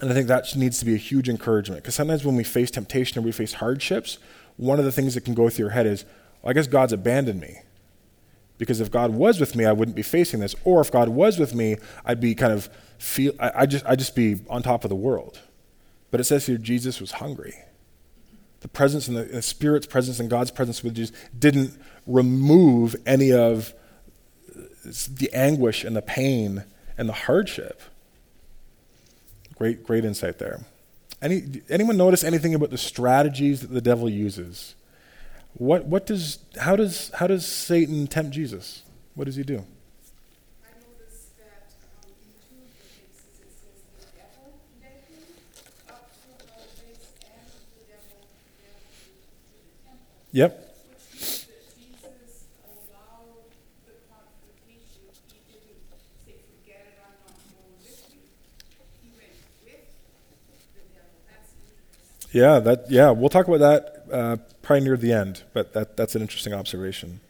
And 0.00 0.10
I 0.10 0.14
think 0.14 0.28
that 0.28 0.54
needs 0.56 0.78
to 0.78 0.84
be 0.84 0.94
a 0.94 0.98
huge 0.98 1.28
encouragement 1.28 1.82
because 1.82 1.94
sometimes 1.94 2.24
when 2.24 2.36
we 2.36 2.44
face 2.44 2.70
temptation 2.70 3.18
or 3.18 3.22
we 3.22 3.32
face 3.32 3.54
hardships, 3.54 4.18
one 4.56 4.78
of 4.78 4.84
the 4.84 4.92
things 4.92 5.14
that 5.14 5.24
can 5.24 5.34
go 5.34 5.48
through 5.48 5.64
your 5.64 5.72
head 5.72 5.86
is, 5.86 6.04
well, 6.42 6.50
I 6.50 6.52
guess 6.52 6.66
God's 6.66 6.92
abandoned 6.92 7.40
me. 7.40 7.60
Because 8.58 8.80
if 8.80 8.90
God 8.90 9.10
was 9.10 9.38
with 9.38 9.54
me, 9.54 9.64
I 9.66 9.72
wouldn't 9.72 9.96
be 9.96 10.02
facing 10.02 10.40
this. 10.40 10.54
Or 10.64 10.80
if 10.80 10.90
God 10.90 11.10
was 11.10 11.38
with 11.38 11.54
me, 11.54 11.76
I'd 12.04 12.20
be 12.20 12.34
kind 12.34 12.52
of 12.52 12.70
feel 12.98 13.32
I 13.38 13.52
I 13.54 13.66
just 13.66 13.84
I'd 13.86 13.98
just 13.98 14.14
be 14.14 14.40
on 14.48 14.62
top 14.62 14.84
of 14.84 14.88
the 14.88 14.96
world. 14.96 15.40
But 16.10 16.20
it 16.20 16.24
says 16.24 16.46
here 16.46 16.56
Jesus 16.56 17.00
was 17.00 17.12
hungry. 17.12 17.54
The 18.60 18.68
presence 18.68 19.08
and 19.08 19.16
the, 19.16 19.24
the 19.24 19.42
Spirit's 19.42 19.86
presence 19.86 20.18
and 20.18 20.30
God's 20.30 20.50
presence 20.50 20.82
with 20.82 20.94
Jesus 20.94 21.14
didn't 21.38 21.78
remove 22.06 22.96
any 23.04 23.32
of 23.32 23.74
the 24.84 25.30
anguish 25.34 25.84
and 25.84 25.94
the 25.94 26.02
pain 26.02 26.64
and 26.96 27.08
the 27.08 27.12
hardship. 27.12 27.82
Great, 29.56 29.84
great 29.84 30.04
insight 30.04 30.38
there. 30.38 30.60
Any, 31.22 31.62
anyone 31.70 31.96
notice 31.96 32.22
anything 32.22 32.54
about 32.54 32.70
the 32.70 32.78
strategies 32.78 33.62
that 33.62 33.72
the 33.72 33.80
devil 33.80 34.08
uses? 34.08 34.74
What, 35.54 35.86
what 35.86 36.04
does, 36.04 36.38
how, 36.60 36.76
does, 36.76 37.10
how 37.14 37.26
does 37.26 37.46
Satan 37.46 38.06
tempt 38.06 38.32
Jesus? 38.32 38.82
What 39.14 39.24
does 39.24 39.36
he 39.36 39.42
do? 39.42 39.64
I 40.62 40.68
noticed 40.76 41.38
that 41.38 41.72
um, 42.04 42.12
in 42.12 42.36
two 42.44 42.60
of 42.60 42.76
the 42.76 42.84
cases 42.84 43.40
it 43.40 43.48
says 43.56 43.80
the 43.96 44.04
devil 44.12 44.60
led 44.84 45.00
him 45.08 45.24
up 45.88 46.04
to 46.12 46.28
Moses 46.52 47.16
and 47.24 47.48
the 47.72 47.88
devil 47.88 48.28
led 48.60 48.76
him 48.76 49.16
to 49.40 49.56
the 49.56 49.72
temple. 49.88 50.12
Yep. 50.36 50.52
Which 50.52 51.48
means 51.48 51.48
that 51.48 51.72
Jesus 51.80 52.44
allowed 52.60 53.48
the 53.88 53.96
confrontation. 54.12 55.08
He 55.32 55.40
didn't 55.48 55.80
say, 56.28 56.44
forget 56.44 56.92
it, 56.92 57.00
I'm 57.00 57.16
not 57.24 57.40
going 57.56 57.80
with 57.80 58.04
you. 58.12 58.20
He 59.00 59.08
went 59.16 59.32
with 59.64 59.88
the 60.76 60.84
devil. 60.92 61.24
That's 61.24 61.56
interesting. 61.56 62.25
Yeah, 62.36 62.58
that, 62.58 62.90
yeah, 62.90 63.12
we'll 63.12 63.30
talk 63.30 63.48
about 63.48 63.60
that 63.60 64.04
uh, 64.12 64.36
probably 64.60 64.84
near 64.84 64.98
the 64.98 65.10
end, 65.10 65.42
but 65.54 65.72
that, 65.72 65.96
that's 65.96 66.14
an 66.14 66.20
interesting 66.20 66.52
observation. 66.52 67.20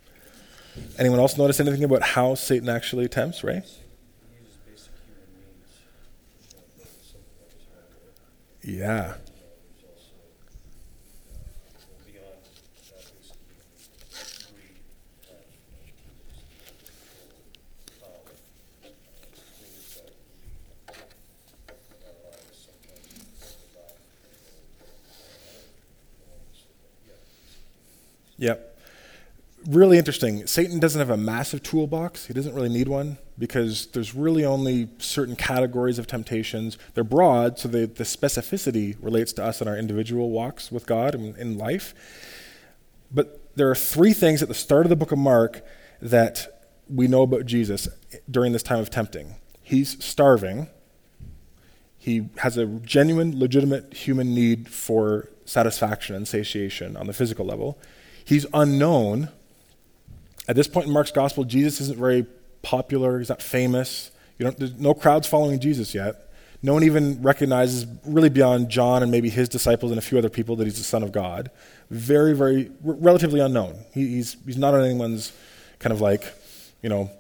Anyone 0.99 1.21
else 1.21 1.38
notice 1.38 1.61
anything 1.61 1.85
about 1.85 2.03
how 2.03 2.35
Satan 2.35 2.69
actually 2.69 3.07
tempts, 3.07 3.45
Ray? 3.45 3.55
He 3.55 3.61
uses 3.61 4.57
basic 4.66 4.90
human 5.07 5.31
means. 5.33 5.71
uh, 6.83 6.90
something 7.07 7.38
that 7.38 7.47
was 7.55 7.62
hard. 7.71 8.35
Yeah. 8.64 9.14
There's 9.14 9.87
also 9.87 10.19
uh, 11.31 11.47
beyond 12.03 12.42
that 12.42 13.07
basic 13.07 13.38
human 13.47 13.79
greed, 14.59 14.83
passion, 15.23 15.71
power, 18.03 18.35
things 18.83 19.87
that 19.95 20.11
we 20.11 20.51
in 21.95 22.03
our 22.03 22.19
lives 22.27 22.59
sometimes 22.59 23.55
forgot. 23.55 23.95
Yeah. 27.07 27.14
Yep. 28.38 28.79
Really 29.66 29.99
interesting. 29.99 30.46
Satan 30.46 30.79
doesn't 30.79 30.99
have 30.99 31.11
a 31.11 31.16
massive 31.16 31.62
toolbox. 31.62 32.27
He 32.27 32.35
doesn't 32.35 32.55
really 32.55 32.68
need 32.68 32.87
one 32.87 33.18
because 33.38 33.87
there's 33.88 34.14
really 34.14 34.44
only 34.44 34.88
certain 34.99 35.35
categories 35.35 35.99
of 35.99 36.07
temptations. 36.07 36.79
They're 36.94 37.05
broad, 37.05 37.59
so 37.59 37.68
they, 37.68 37.87
the 37.87 38.05
specificity 38.05 38.96
relates 39.01 39.33
to 39.35 39.44
us 39.44 39.61
in 39.61 39.68
our 39.68 39.77
individual 39.77 40.31
walks 40.31 40.70
with 40.70 40.87
God 40.87 41.14
and 41.14 41.37
in 41.37 41.59
life. 41.59 41.94
But 43.11 43.40
there 43.57 43.70
are 43.70 43.75
three 43.75 44.12
things 44.12 44.42
at 44.42 44.49
the 44.49 44.55
start 44.55 44.87
of 44.87 44.90
the 44.90 44.96
book 44.96 45.12
of 45.12 45.18
Mark 45.18 45.62
that 46.01 46.68
we 46.88 47.09
know 47.09 47.22
about 47.22 47.46
Jesus 47.46 47.88
during 48.31 48.53
this 48.53 48.62
time 48.62 48.79
of 48.79 48.90
tempting. 48.90 49.37
He's 49.62 50.03
starving. 50.05 50.68
He 51.99 52.29
has 52.38 52.57
a 52.57 52.66
genuine, 52.66 53.37
legitimate 53.37 53.94
human 53.94 54.33
need 54.33 54.68
for 54.68 55.29
satisfaction 55.44 56.14
and 56.14 56.29
satiation 56.29 56.96
on 56.96 57.07
the 57.07 57.12
physical 57.12 57.44
level. 57.44 57.79
He's 58.26 58.44
unknown. 58.52 59.30
At 60.48 60.56
this 60.56 60.68
point 60.68 60.88
in 60.88 60.92
Mark's 60.92 61.12
gospel, 61.12 61.44
Jesus 61.44 61.80
isn't 61.80 61.98
very 61.98 62.26
popular. 62.62 63.18
He's 63.18 63.28
not 63.28 63.40
famous. 63.40 64.10
There's 64.38 64.74
no 64.74 64.92
crowds 64.92 65.26
following 65.26 65.60
Jesus 65.60 65.94
yet. 65.94 66.30
No 66.62 66.74
one 66.74 66.82
even 66.82 67.22
recognizes, 67.22 67.86
really 68.04 68.28
beyond 68.28 68.68
John 68.68 69.02
and 69.02 69.12
maybe 69.12 69.30
his 69.30 69.48
disciples 69.48 69.92
and 69.92 69.98
a 69.98 70.02
few 70.02 70.18
other 70.18 70.28
people, 70.28 70.56
that 70.56 70.64
he's 70.64 70.78
the 70.78 70.84
Son 70.84 71.04
of 71.04 71.12
God. 71.12 71.50
Very, 71.90 72.34
very, 72.34 72.70
r- 72.84 72.94
relatively 72.94 73.38
unknown. 73.38 73.76
He, 73.94 74.08
he's, 74.08 74.36
he's 74.44 74.56
not 74.56 74.74
on 74.74 74.84
anyone's 74.84 75.32
kind 75.78 75.92
of 75.92 76.00
like, 76.00 76.24
you 76.82 76.88
know, 76.88 77.10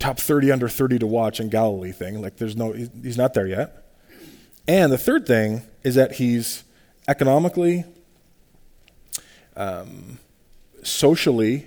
top 0.00 0.18
30 0.18 0.50
under 0.50 0.68
30 0.68 0.98
to 0.98 1.06
watch 1.06 1.38
in 1.38 1.48
Galilee 1.48 1.92
thing. 1.92 2.20
Like, 2.20 2.36
there's 2.36 2.56
no, 2.56 2.72
he's 2.72 3.16
not 3.16 3.34
there 3.34 3.46
yet. 3.46 3.84
And 4.66 4.90
the 4.90 4.98
third 4.98 5.26
thing 5.26 5.62
is 5.84 5.94
that 5.94 6.14
he's 6.14 6.64
economically, 7.06 7.84
um, 9.56 10.18
socially, 10.82 11.66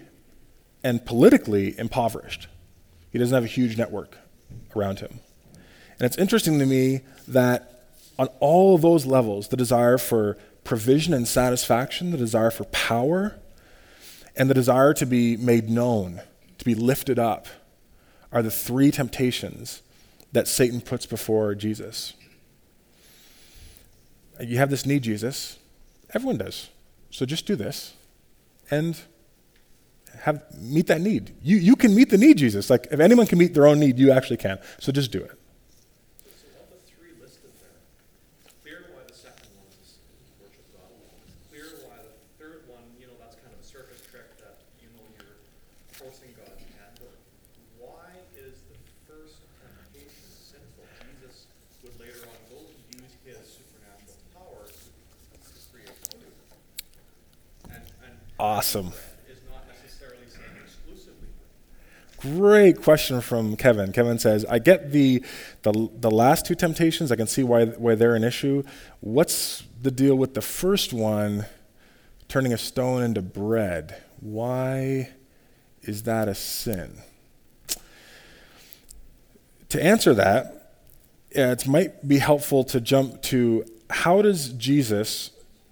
and 0.83 1.05
politically 1.05 1.77
impoverished. 1.77 2.47
He 3.11 3.19
doesn't 3.19 3.33
have 3.33 3.43
a 3.43 3.47
huge 3.47 3.77
network 3.77 4.17
around 4.75 4.99
him. 4.99 5.19
And 5.53 6.05
it's 6.05 6.17
interesting 6.17 6.59
to 6.59 6.65
me 6.65 7.01
that 7.27 7.83
on 8.17 8.27
all 8.39 8.75
of 8.75 8.81
those 8.81 9.05
levels, 9.05 9.49
the 9.49 9.57
desire 9.57 9.97
for 9.97 10.37
provision 10.63 11.13
and 11.13 11.27
satisfaction, 11.27 12.11
the 12.11 12.17
desire 12.17 12.51
for 12.51 12.65
power, 12.65 13.37
and 14.35 14.49
the 14.49 14.53
desire 14.53 14.93
to 14.93 15.05
be 15.05 15.35
made 15.35 15.69
known, 15.69 16.21
to 16.57 16.65
be 16.65 16.75
lifted 16.75 17.19
up, 17.19 17.47
are 18.31 18.41
the 18.41 18.51
three 18.51 18.91
temptations 18.91 19.81
that 20.31 20.47
Satan 20.47 20.79
puts 20.79 21.05
before 21.05 21.55
Jesus. 21.55 22.13
You 24.39 24.57
have 24.57 24.69
this 24.69 24.85
need, 24.85 25.01
Jesus. 25.01 25.57
Everyone 26.13 26.37
does. 26.37 26.69
So 27.11 27.25
just 27.25 27.45
do 27.45 27.55
this 27.55 27.93
and 28.71 28.99
have 30.21 30.43
meet 30.59 30.87
that 30.87 31.01
need. 31.01 31.35
You, 31.41 31.57
you 31.57 31.75
can 31.75 31.95
meet 31.95 32.09
the 32.09 32.17
need, 32.17 32.37
Jesus. 32.37 32.69
Like 32.69 32.87
if 32.91 32.99
anyone 32.99 33.25
can 33.25 33.37
meet 33.37 33.53
their 33.53 33.67
own 33.67 33.79
need, 33.79 33.97
you 33.97 34.11
actually 34.11 34.37
can. 34.37 34.59
So 34.79 34.91
just 34.91 35.11
do 35.11 35.19
it. 35.19 35.31
So 35.31 36.47
of 36.61 36.69
the 36.69 36.77
three 36.85 37.13
listed 37.21 37.51
there, 37.59 37.69
it's 38.45 38.53
clear 38.61 38.85
why 38.93 39.01
the 39.07 39.13
second 39.13 39.47
one 39.57 39.67
is 39.81 39.97
worship 40.39 40.65
God 40.75 40.91
alone. 40.91 41.23
It's 41.25 41.39
clear 41.49 41.65
why 41.87 41.97
the 42.03 42.13
third 42.37 42.61
one, 42.67 42.83
you 42.99 43.07
know, 43.07 43.17
that's 43.19 43.35
kind 43.39 43.53
of 43.55 43.59
a 43.59 43.65
circus 43.65 44.01
trick 44.11 44.27
that, 44.43 44.59
you 44.83 44.91
know, 44.93 45.05
you're 45.17 45.39
forcing 45.95 46.35
God's 46.35 46.61
hand. 46.77 46.93
But 46.99 47.15
why 47.79 48.11
is 48.37 48.59
the 48.69 48.77
first 49.07 49.39
temptation 49.63 50.29
sinful? 50.29 50.83
Jesus 51.15 51.47
would 51.81 51.95
later 51.95 52.27
on 52.27 52.37
go 52.51 52.59
to 52.59 52.75
use 52.99 53.13
his 53.23 53.39
supernatural 53.55 54.19
power 54.35 54.67
to 54.67 55.49
create 55.71 55.95
food. 56.11 56.27
And, 57.71 57.83
and 58.03 58.15
Awesome. 58.69 58.91
Great 62.17 62.83
question 62.83 63.19
from 63.19 63.55
Kevin. 63.55 63.91
Kevin 63.91 64.19
says, 64.19 64.45
I 64.45 64.59
get 64.59 64.91
the, 64.91 65.23
the, 65.63 65.89
the 65.95 66.11
last 66.11 66.45
two 66.45 66.53
temptations. 66.53 67.11
I 67.11 67.15
can 67.15 67.25
see 67.25 67.41
why, 67.41 67.65
why 67.65 67.95
they're 67.95 68.13
an 68.13 68.23
issue. 68.23 68.61
What's 68.99 69.63
the 69.81 69.89
deal 69.89 70.13
with 70.13 70.35
the 70.35 70.41
first 70.41 70.93
one, 70.93 71.47
turning 72.27 72.53
a 72.53 72.59
stone 72.59 73.01
into 73.01 73.23
bread? 73.23 74.03
Why 74.19 75.13
is 75.81 76.03
that 76.03 76.27
a 76.27 76.35
sin? 76.35 76.99
To 79.69 79.83
answer 79.83 80.13
that, 80.13 80.75
it 81.31 81.67
might 81.67 82.07
be 82.07 82.19
helpful 82.19 82.63
to 82.65 82.79
jump 82.79 83.23
to 83.23 83.65
how 83.89 84.21
does 84.21 84.49
Jesus 84.49 85.31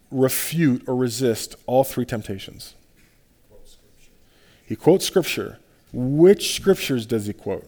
refute 0.09 0.83
or 0.87 0.95
resist 0.95 1.55
all 1.67 1.83
three 1.83 2.05
temptations? 2.05 2.73
He 4.67 4.75
quotes 4.75 5.05
scripture. 5.05 5.59
Which 5.93 6.53
scriptures 6.53 7.05
does 7.05 7.25
he 7.25 7.33
quote? 7.33 7.65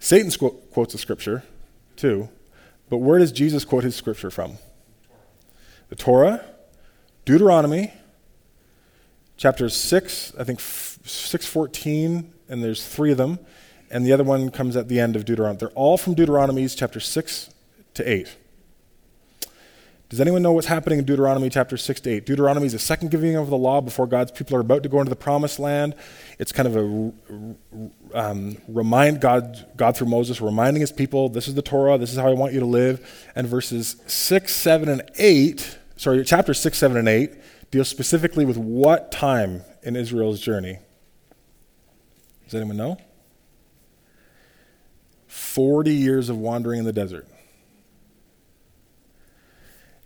Satan 0.00 0.32
quotes 0.72 0.94
a 0.94 0.98
scripture 0.98 1.44
too, 1.94 2.28
but 2.88 2.96
where 2.96 3.18
does 3.18 3.30
Jesus 3.30 3.64
quote 3.64 3.84
his 3.84 3.94
scripture 3.94 4.30
from? 4.30 4.58
The 5.90 5.96
Torah, 5.96 6.44
Deuteronomy, 7.24 7.92
chapter 9.36 9.68
6, 9.68 10.32
I 10.38 10.44
think 10.44 10.58
f- 10.58 10.98
614, 11.04 12.32
and 12.48 12.64
there's 12.64 12.84
three 12.84 13.12
of 13.12 13.18
them, 13.18 13.38
and 13.90 14.04
the 14.04 14.12
other 14.12 14.24
one 14.24 14.50
comes 14.50 14.76
at 14.76 14.88
the 14.88 14.98
end 14.98 15.14
of 15.14 15.24
Deuteronomy. 15.24 15.58
They're 15.58 15.68
all 15.70 15.98
from 15.98 16.14
Deuteronomy's 16.14 16.74
chapter 16.74 16.98
6 16.98 17.50
to 17.94 18.10
8. 18.10 18.36
Does 20.12 20.20
anyone 20.20 20.42
know 20.42 20.52
what's 20.52 20.66
happening 20.66 20.98
in 20.98 21.06
Deuteronomy 21.06 21.48
chapter 21.48 21.78
6 21.78 22.02
to 22.02 22.10
8? 22.10 22.26
Deuteronomy 22.26 22.66
is 22.66 22.72
the 22.72 22.78
second 22.78 23.10
giving 23.10 23.34
of 23.34 23.48
the 23.48 23.56
law 23.56 23.80
before 23.80 24.06
God's 24.06 24.30
people 24.30 24.54
are 24.58 24.60
about 24.60 24.82
to 24.82 24.90
go 24.90 24.98
into 24.98 25.08
the 25.08 25.16
promised 25.16 25.58
land. 25.58 25.94
It's 26.38 26.52
kind 26.52 26.68
of 26.68 26.76
a 26.76 28.18
um, 28.18 28.58
remind 28.68 29.22
God, 29.22 29.66
God 29.74 29.96
through 29.96 30.08
Moses, 30.08 30.38
reminding 30.42 30.82
his 30.82 30.92
people, 30.92 31.30
this 31.30 31.48
is 31.48 31.54
the 31.54 31.62
Torah, 31.62 31.96
this 31.96 32.10
is 32.12 32.18
how 32.18 32.28
I 32.28 32.34
want 32.34 32.52
you 32.52 32.60
to 32.60 32.66
live. 32.66 33.32
And 33.34 33.46
verses 33.46 33.96
6, 34.06 34.54
7, 34.54 34.90
and 34.90 35.00
8, 35.16 35.78
sorry, 35.96 36.22
chapter 36.26 36.52
6, 36.52 36.76
7, 36.76 36.98
and 36.98 37.08
8 37.08 37.32
deal 37.70 37.82
specifically 37.82 38.44
with 38.44 38.58
what 38.58 39.12
time 39.12 39.62
in 39.82 39.96
Israel's 39.96 40.40
journey? 40.40 40.78
Does 42.44 42.54
anyone 42.54 42.76
know? 42.76 42.98
40 45.26 45.90
years 45.90 46.28
of 46.28 46.36
wandering 46.36 46.80
in 46.80 46.84
the 46.84 46.92
desert. 46.92 47.26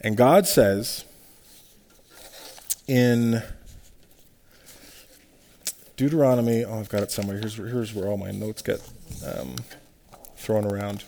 And 0.01 0.17
God 0.17 0.47
says 0.47 1.05
in 2.87 3.43
Deuteronomy, 5.97 6.65
oh, 6.65 6.79
I've 6.79 6.89
got 6.89 7.03
it 7.03 7.11
somewhere. 7.11 7.39
Here's, 7.39 7.57
here's 7.57 7.95
where 7.95 8.09
all 8.09 8.19
my 8.19 8.31
notes 8.31 8.63
get 8.63 8.87
um, 9.27 9.57
thrown 10.37 10.65
around. 10.65 11.05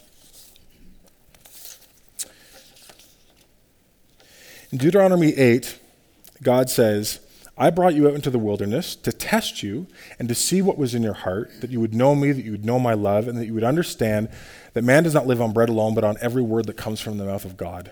In 4.71 4.79
Deuteronomy 4.79 5.35
8, 5.35 5.79
God 6.43 6.69
says, 6.71 7.21
I 7.57 7.71
brought 7.71 7.95
you 7.95 8.07
out 8.09 8.15
into 8.15 8.31
the 8.31 8.39
wilderness 8.39 8.95
to 8.97 9.13
test 9.13 9.63
you 9.63 9.87
and 10.19 10.29
to 10.29 10.35
see 10.35 10.63
what 10.63 10.79
was 10.79 10.95
in 10.95 11.03
your 11.03 11.15
heart, 11.15 11.51
that 11.61 11.71
you 11.71 11.81
would 11.81 11.95
know 11.95 12.15
me, 12.15 12.33
that 12.33 12.45
you 12.45 12.53
would 12.53 12.65
know 12.65 12.79
my 12.79 12.95
love, 12.95 13.27
and 13.27 13.37
that 13.39 13.47
you 13.47 13.55
would 13.55 13.65
understand 13.65 14.29
that 14.75 14.85
man 14.85 15.03
does 15.03 15.15
not 15.15 15.27
live 15.27 15.41
on 15.41 15.53
bread 15.53 15.69
alone, 15.69 15.95
but 15.95 16.05
on 16.05 16.17
every 16.21 16.43
word 16.43 16.67
that 16.67 16.77
comes 16.77 17.01
from 17.01 17.19
the 17.19 17.25
mouth 17.25 17.45
of 17.45 17.57
God. 17.57 17.91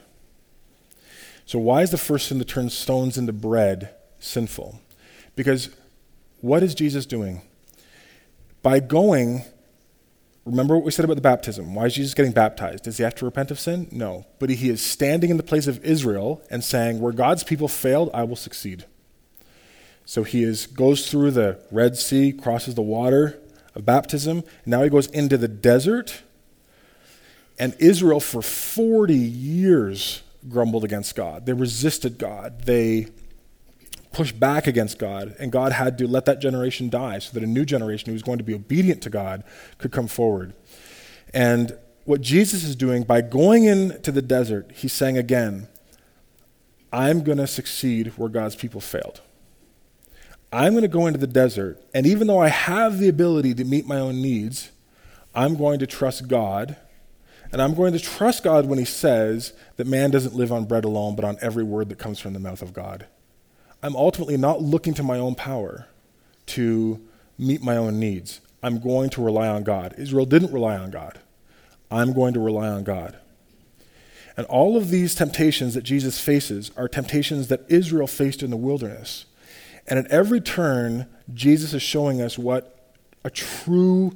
So, 1.47 1.61
why 1.61 1.83
is 1.83 1.91
the 1.91 1.99
first 1.99 2.27
sin 2.27 2.39
to 2.41 2.45
turn 2.45 2.71
stones 2.71 3.17
into 3.17 3.33
bread 3.33 3.95
sinful? 4.19 4.81
Because 5.37 5.71
what 6.41 6.63
is 6.63 6.75
Jesus 6.75 7.07
doing? 7.07 7.43
By 8.63 8.81
going, 8.81 9.43
remember 10.45 10.75
what 10.75 10.85
we 10.85 10.91
said 10.91 11.05
about 11.05 11.15
the 11.15 11.21
baptism. 11.21 11.73
Why 11.75 11.87
is 11.87 11.95
Jesus 11.95 12.15
getting 12.15 12.33
baptized? 12.33 12.83
Does 12.85 12.97
he 12.97 13.05
have 13.05 13.15
to 13.17 13.25
repent 13.25 13.53
of 13.53 13.61
sin? 13.61 13.87
No. 13.93 14.27
But 14.41 14.51
he 14.51 14.71
is 14.71 14.85
standing 14.85 15.31
in 15.31 15.37
the 15.37 15.45
place 15.45 15.69
of 15.69 15.85
Israel 15.85 16.43
and 16.51 16.65
saying, 16.65 17.01
Where 17.01 17.13
God's 17.13 17.45
people 17.45 17.69
failed, 17.69 18.11
I 18.13 18.25
will 18.25 18.37
succeed. 18.37 18.85
So 20.05 20.25
he 20.25 20.43
is, 20.43 20.67
goes 20.67 21.09
through 21.09 21.33
the 21.33 21.61
Red 21.71 21.97
Sea, 21.97 22.33
crosses 22.33 22.75
the 22.75 22.83
water 22.83 23.39
of 23.77 23.85
baptism, 23.85 24.39
and 24.39 24.67
now 24.67 24.83
he 24.83 24.89
goes 24.89 25.07
into 25.09 25.39
the 25.39 25.49
desert. 25.49 26.23
And 27.59 27.75
Israel, 27.79 28.21
for 28.21 28.43
40 28.43 29.15
years, 29.15 30.23
grumbled 30.49 30.85
against 30.85 31.15
God. 31.15 31.47
They 31.47 31.53
resisted 31.53 32.19
God. 32.19 32.63
They 32.63 33.09
pushed 34.13 34.41
back 34.41 34.67
against 34.67 34.99
God, 34.99 35.37
and 35.39 35.53
God 35.53 35.73
had 35.73 35.99
to 35.99 36.07
let 36.09 36.25
that 36.25 36.41
generation 36.41 36.89
die 36.89 37.19
so 37.19 37.33
that 37.35 37.43
a 37.43 37.47
new 37.47 37.67
generation 37.67 38.07
who 38.07 38.15
was 38.15 38.23
going 38.23 38.39
to 38.39 38.45
be 38.45 38.55
obedient 38.55 39.03
to 39.03 39.11
God 39.11 39.45
could 39.77 39.93
come 39.93 40.07
forward. 40.07 40.55
And 41.35 41.77
what 42.05 42.23
Jesus 42.23 42.65
is 42.65 42.75
doing 42.77 43.03
by 43.03 43.21
going 43.21 43.65
into 43.65 44.11
the 44.11 44.23
desert, 44.23 44.71
he's 44.75 44.93
saying 44.93 45.19
again, 45.19 45.69
I'm 46.93 47.25
going 47.25 47.39
to 47.39 47.47
succeed 47.47 48.09
where 48.17 48.31
God's 48.31 48.57
people 48.57 48.81
failed. 48.81 49.21
I'm 50.53 50.73
going 50.73 50.83
to 50.83 50.89
go 50.89 51.07
into 51.07 51.19
the 51.19 51.27
desert, 51.27 51.83
and 51.93 52.07
even 52.07 52.27
though 52.27 52.39
I 52.39 52.49
have 52.49 52.99
the 52.99 53.09
ability 53.09 53.53
to 53.55 53.65
meet 53.65 53.87
my 53.87 53.99
own 53.99 54.23
needs, 54.23 54.71
I'm 55.35 55.57
going 55.57 55.79
to 55.81 55.87
trust 55.87 56.29
God. 56.29 56.77
And 57.53 57.63
I'm 57.63 57.75
going 57.75 57.93
to 57.93 57.99
trust 57.99 58.43
God 58.43 58.67
when 58.67 58.79
He 58.79 58.85
says 58.85 59.53
that 59.77 59.87
man 59.87 60.11
doesn't 60.11 60.35
live 60.35 60.53
on 60.53 60.65
bread 60.65 60.85
alone, 60.85 61.17
but 61.17 61.25
on 61.25 61.39
every 61.41 61.65
word 61.65 61.89
that 61.89 61.99
comes 61.99 62.19
from 62.19 62.33
the 62.33 62.41
mouth 62.41 62.63
of 62.63 62.73
God. 62.73 63.07
I'm 63.83 63.97
ultimately 63.97 64.37
not 64.37 64.63
looking 64.63 64.95
to 64.95 65.03
my 65.03 65.19
own 65.19 65.35
power 65.35 65.87
to 66.47 67.01
meet 67.39 67.63
my 67.63 67.77
own 67.77 68.01
needs. 68.01 68.41
I'm 68.63 68.81
going 68.81 69.11
to 69.11 69.23
rely 69.23 69.49
on 69.49 69.63
God. 69.63 69.95
Israel 69.99 70.27
didn't 70.27 70.53
rely 70.53 70.77
on 70.77 70.91
God. 70.91 71.21
I'm 71.91 72.13
going 72.13 72.35
to 72.35 72.41
rely 72.41 72.69
on 72.69 72.85
God. 72.85 73.17
And 74.37 74.47
all 74.47 74.77
of 74.77 74.91
these 74.91 75.15
temptations 75.15 75.75
that 75.75 75.85
Jesus 75.85 76.21
faces 76.21 76.71
are 76.77 76.89
temptations 76.89 77.49
that 77.49 77.65
Israel 77.69 78.07
faced 78.07 78.43
in 78.43 78.51
the 78.51 78.57
wilderness. 78.57 79.25
And 79.87 79.99
at 79.99 80.07
every 80.09 80.41
turn, 80.41 81.07
Jesus 81.33 81.73
is 81.73 81.83
showing 81.83 82.21
us 82.21 82.37
what 82.37 82.93
a 83.25 83.31
true 83.31 84.13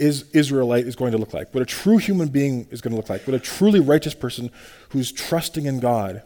is 0.00 0.24
Israelite 0.32 0.86
is 0.86 0.96
going 0.96 1.12
to 1.12 1.18
look 1.18 1.34
like, 1.34 1.52
what 1.54 1.62
a 1.62 1.66
true 1.66 1.98
human 1.98 2.28
being 2.28 2.66
is 2.70 2.80
going 2.80 2.92
to 2.92 2.96
look 2.96 3.10
like, 3.10 3.26
what 3.26 3.34
a 3.34 3.38
truly 3.38 3.80
righteous 3.80 4.14
person 4.14 4.50
who's 4.88 5.12
trusting 5.12 5.66
in 5.66 5.78
God. 5.78 6.22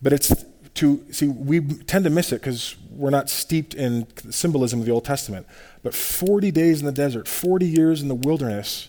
But 0.00 0.12
it's 0.12 0.44
to 0.74 1.04
see, 1.10 1.28
we 1.28 1.60
tend 1.60 2.04
to 2.04 2.10
miss 2.10 2.32
it 2.32 2.40
because 2.40 2.76
we're 2.90 3.10
not 3.10 3.28
steeped 3.28 3.74
in 3.74 4.06
symbolism 4.30 4.80
of 4.80 4.86
the 4.86 4.92
Old 4.92 5.04
Testament. 5.04 5.46
But 5.82 5.94
40 5.94 6.50
days 6.50 6.80
in 6.80 6.86
the 6.86 6.92
desert, 6.92 7.28
40 7.28 7.66
years 7.66 8.00
in 8.00 8.08
the 8.08 8.14
wilderness, 8.14 8.88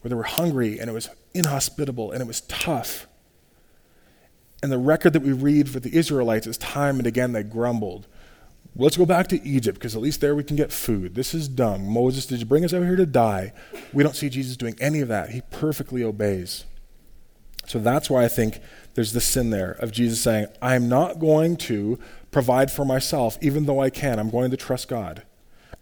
where 0.00 0.10
they 0.10 0.14
were 0.14 0.22
hungry 0.22 0.78
and 0.78 0.88
it 0.88 0.92
was 0.92 1.08
inhospitable 1.34 2.12
and 2.12 2.20
it 2.20 2.26
was 2.26 2.42
tough. 2.42 3.06
And 4.62 4.70
the 4.70 4.78
record 4.78 5.14
that 5.14 5.20
we 5.20 5.32
read 5.32 5.68
for 5.70 5.80
the 5.80 5.94
Israelites 5.94 6.46
is 6.46 6.58
time 6.58 6.98
and 6.98 7.06
again 7.06 7.32
they 7.32 7.42
grumbled. 7.42 8.06
Let's 8.76 8.96
go 8.96 9.04
back 9.04 9.26
to 9.28 9.42
Egypt 9.46 9.78
because 9.78 9.96
at 9.96 10.02
least 10.02 10.20
there 10.20 10.34
we 10.34 10.44
can 10.44 10.56
get 10.56 10.72
food. 10.72 11.14
This 11.14 11.34
is 11.34 11.48
dumb. 11.48 11.86
Moses, 11.86 12.26
did 12.26 12.40
you 12.40 12.46
bring 12.46 12.64
us 12.64 12.72
over 12.72 12.86
here 12.86 12.96
to 12.96 13.06
die? 13.06 13.52
We 13.92 14.02
don't 14.02 14.14
see 14.14 14.28
Jesus 14.28 14.56
doing 14.56 14.76
any 14.80 15.00
of 15.00 15.08
that. 15.08 15.30
He 15.30 15.42
perfectly 15.50 16.02
obeys. 16.04 16.64
So 17.66 17.78
that's 17.78 18.08
why 18.08 18.24
I 18.24 18.28
think 18.28 18.60
there's 18.94 19.12
the 19.12 19.20
sin 19.20 19.50
there 19.50 19.72
of 19.72 19.92
Jesus 19.92 20.20
saying, 20.20 20.46
I'm 20.62 20.88
not 20.88 21.18
going 21.18 21.56
to 21.58 21.98
provide 22.30 22.70
for 22.70 22.84
myself, 22.84 23.38
even 23.40 23.66
though 23.66 23.80
I 23.80 23.90
can. 23.90 24.18
I'm 24.18 24.30
going 24.30 24.50
to 24.50 24.56
trust 24.56 24.88
God. 24.88 25.22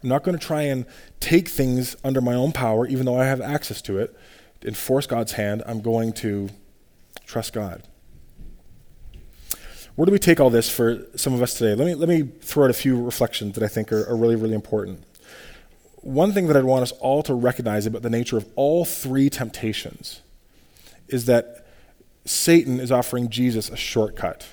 I'm 0.01 0.09
not 0.09 0.23
going 0.23 0.37
to 0.37 0.45
try 0.45 0.63
and 0.63 0.85
take 1.19 1.47
things 1.47 1.95
under 2.03 2.21
my 2.21 2.33
own 2.33 2.51
power, 2.51 2.87
even 2.87 3.05
though 3.05 3.19
I 3.19 3.25
have 3.25 3.41
access 3.41 3.81
to 3.83 3.97
it, 3.97 4.15
and 4.63 4.77
force 4.77 5.07
God's 5.07 5.33
hand. 5.33 5.63
I'm 5.65 5.81
going 5.81 6.13
to 6.13 6.49
trust 7.25 7.53
God. 7.53 7.83
Where 9.95 10.05
do 10.05 10.11
we 10.11 10.19
take 10.19 10.39
all 10.39 10.49
this 10.49 10.69
for 10.69 11.05
some 11.15 11.33
of 11.33 11.41
us 11.41 11.55
today? 11.55 11.75
Let 11.75 11.85
me, 11.85 11.95
let 11.95 12.09
me 12.09 12.23
throw 12.41 12.65
out 12.65 12.69
a 12.69 12.73
few 12.73 13.01
reflections 13.01 13.55
that 13.55 13.63
I 13.63 13.67
think 13.67 13.91
are, 13.91 14.07
are 14.09 14.15
really, 14.15 14.35
really 14.35 14.53
important. 14.53 15.03
One 15.97 16.31
thing 16.31 16.47
that 16.47 16.55
I'd 16.55 16.63
want 16.63 16.83
us 16.83 16.91
all 16.93 17.23
to 17.23 17.33
recognize 17.33 17.85
about 17.85 18.01
the 18.01 18.09
nature 18.09 18.37
of 18.37 18.45
all 18.55 18.85
three 18.85 19.29
temptations 19.29 20.21
is 21.09 21.25
that 21.25 21.67
Satan 22.25 22.79
is 22.79 22.91
offering 22.91 23.29
Jesus 23.29 23.69
a 23.69 23.75
shortcut 23.75 24.47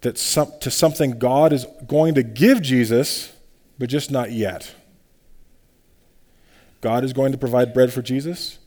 that 0.00 0.16
some, 0.16 0.52
to 0.60 0.70
something 0.70 1.18
God 1.18 1.52
is 1.52 1.66
going 1.86 2.14
to 2.14 2.22
give 2.22 2.62
Jesus, 2.62 3.32
but 3.78 3.88
just 3.88 4.10
not 4.10 4.32
yet. 4.32 4.74
God 6.80 7.04
is 7.04 7.12
going 7.12 7.32
to 7.32 7.38
provide 7.38 7.74
bread 7.74 7.92
for 7.92 8.00
Jesus. 8.00 8.58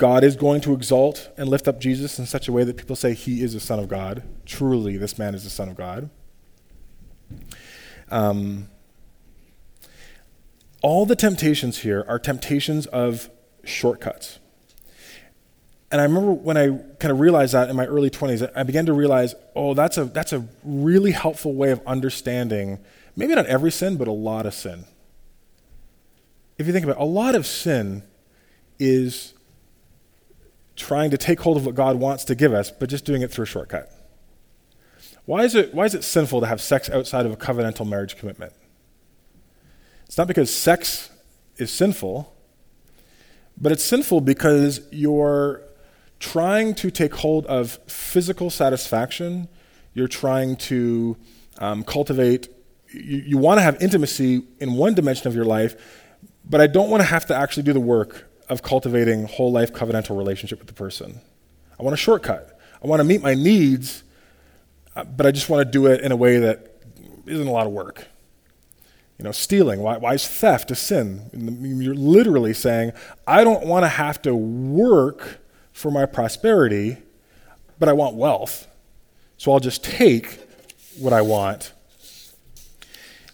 God 0.00 0.24
is 0.24 0.34
going 0.34 0.62
to 0.62 0.72
exalt 0.72 1.28
and 1.36 1.46
lift 1.46 1.68
up 1.68 1.78
Jesus 1.78 2.18
in 2.18 2.24
such 2.24 2.48
a 2.48 2.52
way 2.52 2.64
that 2.64 2.78
people 2.78 2.96
say 2.96 3.12
he 3.12 3.42
is 3.42 3.52
the 3.52 3.60
Son 3.60 3.78
of 3.78 3.86
God. 3.86 4.22
Truly, 4.46 4.96
this 4.96 5.18
man 5.18 5.34
is 5.34 5.44
the 5.44 5.50
Son 5.50 5.68
of 5.68 5.76
God. 5.76 6.08
Um, 8.10 8.68
all 10.80 11.04
the 11.04 11.14
temptations 11.14 11.80
here 11.80 12.02
are 12.08 12.18
temptations 12.18 12.86
of 12.86 13.28
shortcuts. 13.62 14.38
And 15.92 16.00
I 16.00 16.04
remember 16.04 16.32
when 16.32 16.56
I 16.56 16.68
kind 16.98 17.12
of 17.12 17.20
realized 17.20 17.52
that 17.52 17.68
in 17.68 17.76
my 17.76 17.84
early 17.84 18.08
20s, 18.08 18.50
I 18.56 18.62
began 18.62 18.86
to 18.86 18.94
realize, 18.94 19.34
oh, 19.54 19.74
that's 19.74 19.98
a, 19.98 20.06
that's 20.06 20.32
a 20.32 20.48
really 20.64 21.10
helpful 21.10 21.52
way 21.54 21.72
of 21.72 21.82
understanding 21.86 22.78
maybe 23.16 23.34
not 23.34 23.44
every 23.44 23.70
sin, 23.70 23.98
but 23.98 24.08
a 24.08 24.12
lot 24.12 24.46
of 24.46 24.54
sin. 24.54 24.86
If 26.56 26.66
you 26.66 26.72
think 26.72 26.84
about 26.86 26.96
it, 26.96 27.02
a 27.02 27.04
lot 27.04 27.34
of 27.34 27.46
sin 27.46 28.02
is 28.78 29.34
trying 30.80 31.10
to 31.10 31.18
take 31.18 31.40
hold 31.40 31.56
of 31.56 31.66
what 31.66 31.74
God 31.74 31.96
wants 31.96 32.24
to 32.24 32.34
give 32.34 32.52
us, 32.52 32.70
but 32.70 32.88
just 32.88 33.04
doing 33.04 33.22
it 33.22 33.30
through 33.30 33.44
a 33.44 33.46
shortcut. 33.46 33.92
Why 35.26 35.44
is 35.44 35.54
it, 35.54 35.72
why 35.74 35.84
is 35.84 35.94
it 35.94 36.02
sinful 36.02 36.40
to 36.40 36.46
have 36.46 36.60
sex 36.60 36.90
outside 36.90 37.26
of 37.26 37.32
a 37.32 37.36
covenantal 37.36 37.86
marriage 37.88 38.16
commitment? 38.16 38.52
It's 40.06 40.18
not 40.18 40.26
because 40.26 40.52
sex 40.52 41.10
is 41.56 41.70
sinful, 41.70 42.34
but 43.60 43.70
it's 43.70 43.84
sinful 43.84 44.22
because 44.22 44.80
you're 44.90 45.62
trying 46.18 46.74
to 46.74 46.90
take 46.90 47.14
hold 47.14 47.46
of 47.46 47.78
physical 47.86 48.50
satisfaction, 48.50 49.48
you're 49.94 50.08
trying 50.08 50.56
to 50.56 51.16
um, 51.58 51.84
cultivate, 51.84 52.48
you, 52.92 53.18
you 53.18 53.38
want 53.38 53.58
to 53.58 53.62
have 53.62 53.80
intimacy 53.82 54.42
in 54.58 54.72
one 54.72 54.94
dimension 54.94 55.28
of 55.28 55.34
your 55.34 55.44
life, 55.44 55.76
but 56.44 56.60
I 56.60 56.66
don't 56.66 56.90
want 56.90 57.02
to 57.02 57.08
have 57.08 57.26
to 57.26 57.36
actually 57.36 57.62
do 57.64 57.72
the 57.72 57.80
work 57.80 58.29
of 58.50 58.62
cultivating 58.62 59.26
whole 59.26 59.52
life 59.52 59.72
covenantal 59.72 60.18
relationship 60.18 60.58
with 60.58 60.66
the 60.66 60.74
person. 60.74 61.20
I 61.78 61.82
want 61.82 61.94
a 61.94 61.96
shortcut. 61.96 62.58
I 62.82 62.86
want 62.86 63.00
to 63.00 63.04
meet 63.04 63.22
my 63.22 63.34
needs, 63.34 64.02
uh, 64.96 65.04
but 65.04 65.24
I 65.24 65.30
just 65.30 65.48
want 65.48 65.64
to 65.64 65.70
do 65.70 65.86
it 65.86 66.00
in 66.00 66.12
a 66.12 66.16
way 66.16 66.38
that 66.38 66.82
isn't 67.26 67.46
a 67.46 67.50
lot 67.50 67.66
of 67.66 67.72
work. 67.72 68.08
You 69.18 69.24
know, 69.24 69.32
stealing. 69.32 69.80
Why, 69.80 69.98
why 69.98 70.14
is 70.14 70.26
theft 70.26 70.70
a 70.70 70.74
sin? 70.74 71.30
You're 71.80 71.94
literally 71.94 72.52
saying, 72.52 72.92
I 73.26 73.44
don't 73.44 73.66
want 73.66 73.84
to 73.84 73.88
have 73.88 74.20
to 74.22 74.34
work 74.34 75.38
for 75.72 75.90
my 75.90 76.06
prosperity, 76.06 76.96
but 77.78 77.88
I 77.88 77.92
want 77.92 78.16
wealth. 78.16 78.66
So 79.36 79.52
I'll 79.52 79.60
just 79.60 79.84
take 79.84 80.40
what 80.98 81.12
I 81.12 81.22
want. 81.22 81.72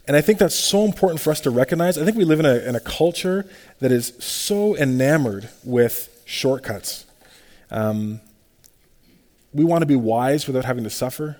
And 0.07 0.15
I 0.15 0.21
think 0.21 0.39
that's 0.39 0.55
so 0.55 0.85
important 0.85 1.19
for 1.19 1.31
us 1.31 1.41
to 1.41 1.49
recognize. 1.49 1.97
I 1.97 2.05
think 2.05 2.15
we 2.15 2.23
live 2.23 2.39
in 2.39 2.45
a, 2.45 2.55
in 2.59 2.75
a 2.75 2.79
culture 2.79 3.45
that 3.79 3.91
is 3.91 4.13
so 4.19 4.75
enamored 4.77 5.49
with 5.65 6.21
shortcuts. 6.25 7.05
Um, 7.69 8.21
we 9.53 9.65
want 9.65 9.81
to 9.81 9.85
be 9.85 9.97
wise 9.97 10.47
without 10.47 10.63
having 10.63 10.85
to 10.85 10.89
suffer. 10.89 11.37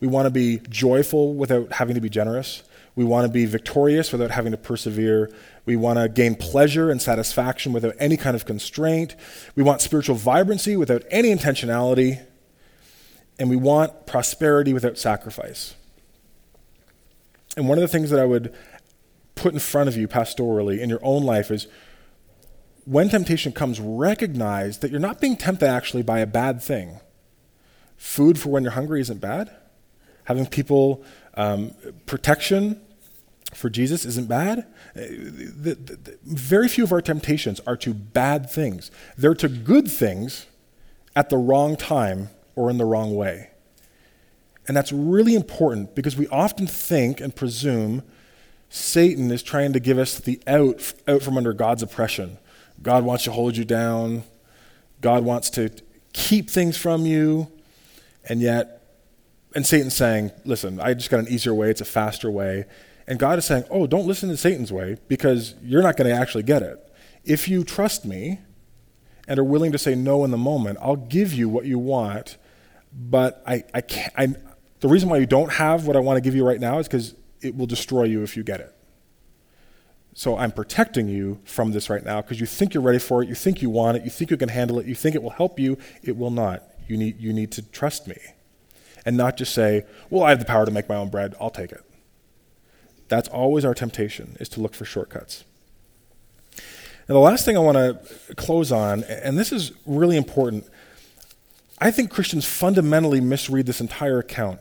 We 0.00 0.08
want 0.08 0.26
to 0.26 0.30
be 0.30 0.60
joyful 0.68 1.34
without 1.34 1.72
having 1.72 1.94
to 1.94 2.00
be 2.00 2.08
generous. 2.08 2.64
We 2.96 3.04
want 3.04 3.26
to 3.26 3.32
be 3.32 3.46
victorious 3.46 4.10
without 4.10 4.32
having 4.32 4.50
to 4.50 4.58
persevere. 4.58 5.30
We 5.64 5.76
want 5.76 6.00
to 6.00 6.08
gain 6.08 6.34
pleasure 6.34 6.90
and 6.90 7.00
satisfaction 7.00 7.72
without 7.72 7.94
any 8.00 8.16
kind 8.16 8.34
of 8.34 8.44
constraint. 8.44 9.14
We 9.54 9.62
want 9.62 9.80
spiritual 9.80 10.16
vibrancy 10.16 10.76
without 10.76 11.04
any 11.08 11.32
intentionality. 11.32 12.20
And 13.38 13.48
we 13.48 13.56
want 13.56 14.06
prosperity 14.06 14.74
without 14.74 14.98
sacrifice. 14.98 15.74
And 17.56 17.68
one 17.68 17.78
of 17.78 17.82
the 17.82 17.88
things 17.88 18.10
that 18.10 18.20
I 18.20 18.24
would 18.24 18.54
put 19.34 19.52
in 19.52 19.58
front 19.60 19.88
of 19.88 19.96
you 19.96 20.08
pastorally 20.08 20.78
in 20.80 20.88
your 20.88 21.00
own 21.02 21.22
life 21.24 21.50
is 21.50 21.66
when 22.84 23.08
temptation 23.08 23.52
comes, 23.52 23.78
recognize 23.80 24.78
that 24.78 24.90
you're 24.90 25.00
not 25.00 25.20
being 25.20 25.36
tempted 25.36 25.68
actually 25.68 26.02
by 26.02 26.18
a 26.18 26.26
bad 26.26 26.60
thing. 26.62 27.00
Food 27.96 28.38
for 28.38 28.48
when 28.48 28.62
you're 28.62 28.72
hungry 28.72 29.00
isn't 29.00 29.20
bad. 29.20 29.50
Having 30.24 30.46
people 30.46 31.04
Um, 31.34 31.70
protection 32.04 32.78
for 33.54 33.70
Jesus 33.70 34.04
isn't 34.04 34.28
bad. 34.28 34.66
The- 34.94 35.74
the- 35.74 35.96
the- 35.96 36.18
very 36.24 36.68
few 36.68 36.84
of 36.84 36.92
our 36.92 37.00
temptations 37.00 37.58
are 37.66 37.76
to 37.78 37.94
bad 37.94 38.50
things, 38.50 38.90
they're 39.16 39.34
to 39.36 39.48
good 39.48 39.90
things 39.90 40.44
at 41.16 41.30
the 41.30 41.38
wrong 41.38 41.76
time 41.76 42.28
or 42.54 42.68
in 42.68 42.76
the 42.76 42.84
wrong 42.84 43.14
way. 43.14 43.48
And 44.68 44.76
that's 44.76 44.92
really 44.92 45.34
important 45.34 45.94
because 45.94 46.16
we 46.16 46.28
often 46.28 46.66
think 46.66 47.20
and 47.20 47.34
presume 47.34 48.02
Satan 48.68 49.30
is 49.30 49.42
trying 49.42 49.72
to 49.72 49.80
give 49.80 49.98
us 49.98 50.18
the 50.18 50.40
out, 50.46 50.94
out 51.06 51.22
from 51.22 51.36
under 51.36 51.52
God's 51.52 51.82
oppression. 51.82 52.38
God 52.80 53.04
wants 53.04 53.24
to 53.24 53.32
hold 53.32 53.56
you 53.56 53.64
down. 53.64 54.24
God 55.00 55.24
wants 55.24 55.50
to 55.50 55.70
keep 56.12 56.48
things 56.48 56.76
from 56.76 57.04
you. 57.04 57.50
And 58.28 58.40
yet, 58.40 58.82
and 59.54 59.66
Satan's 59.66 59.94
saying, 59.94 60.30
listen, 60.44 60.80
I 60.80 60.94
just 60.94 61.10
got 61.10 61.20
an 61.20 61.28
easier 61.28 61.52
way, 61.54 61.70
it's 61.70 61.80
a 61.80 61.84
faster 61.84 62.30
way. 62.30 62.64
And 63.06 63.18
God 63.18 63.38
is 63.38 63.44
saying, 63.44 63.64
oh, 63.70 63.86
don't 63.86 64.06
listen 64.06 64.28
to 64.28 64.36
Satan's 64.36 64.72
way 64.72 64.96
because 65.08 65.54
you're 65.62 65.82
not 65.82 65.96
going 65.96 66.08
to 66.08 66.16
actually 66.16 66.44
get 66.44 66.62
it. 66.62 66.78
If 67.24 67.48
you 67.48 67.64
trust 67.64 68.04
me 68.04 68.38
and 69.28 69.38
are 69.38 69.44
willing 69.44 69.72
to 69.72 69.78
say 69.78 69.94
no 69.94 70.24
in 70.24 70.30
the 70.30 70.38
moment, 70.38 70.78
I'll 70.80 70.96
give 70.96 71.32
you 71.32 71.48
what 71.48 71.64
you 71.66 71.78
want. 71.78 72.38
But 72.92 73.42
I, 73.46 73.64
I 73.74 73.80
can't, 73.80 74.36
the 74.82 74.88
reason 74.88 75.08
why 75.08 75.18
you 75.18 75.26
don't 75.26 75.52
have 75.52 75.86
what 75.86 75.96
I 75.96 76.00
want 76.00 76.16
to 76.16 76.20
give 76.20 76.34
you 76.34 76.44
right 76.44 76.60
now 76.60 76.78
is 76.80 76.88
because 76.88 77.14
it 77.40 77.56
will 77.56 77.66
destroy 77.66 78.02
you 78.02 78.24
if 78.24 78.36
you 78.36 78.42
get 78.42 78.58
it. 78.58 78.74
So 80.12 80.36
I'm 80.36 80.50
protecting 80.50 81.08
you 81.08 81.40
from 81.44 81.70
this 81.70 81.88
right 81.88 82.04
now 82.04 82.20
because 82.20 82.40
you 82.40 82.46
think 82.46 82.74
you're 82.74 82.82
ready 82.82 82.98
for 82.98 83.22
it, 83.22 83.28
you 83.28 83.36
think 83.36 83.62
you 83.62 83.70
want 83.70 83.96
it, 83.96 84.04
you 84.04 84.10
think 84.10 84.32
you 84.32 84.36
can 84.36 84.48
handle 84.48 84.80
it, 84.80 84.86
you 84.86 84.96
think 84.96 85.14
it 85.14 85.22
will 85.22 85.30
help 85.30 85.60
you. 85.60 85.78
It 86.02 86.16
will 86.16 86.32
not. 86.32 86.64
You 86.88 86.96
need, 86.96 87.20
you 87.20 87.32
need 87.32 87.52
to 87.52 87.62
trust 87.62 88.08
me 88.08 88.16
and 89.06 89.16
not 89.16 89.36
just 89.36 89.54
say, 89.54 89.84
well, 90.10 90.24
I 90.24 90.30
have 90.30 90.40
the 90.40 90.44
power 90.44 90.66
to 90.66 90.72
make 90.72 90.88
my 90.88 90.96
own 90.96 91.10
bread, 91.10 91.36
I'll 91.40 91.50
take 91.50 91.70
it. 91.70 91.84
That's 93.06 93.28
always 93.28 93.64
our 93.64 93.74
temptation, 93.74 94.36
is 94.40 94.48
to 94.50 94.60
look 94.60 94.74
for 94.74 94.84
shortcuts. 94.84 95.44
And 97.08 97.14
the 97.16 97.20
last 97.20 97.44
thing 97.44 97.56
I 97.56 97.60
want 97.60 97.76
to 97.76 98.34
close 98.34 98.72
on, 98.72 99.04
and 99.04 99.38
this 99.38 99.52
is 99.52 99.72
really 99.86 100.16
important, 100.16 100.66
I 101.78 101.92
think 101.92 102.10
Christians 102.10 102.46
fundamentally 102.46 103.20
misread 103.20 103.66
this 103.66 103.80
entire 103.80 104.18
account. 104.18 104.60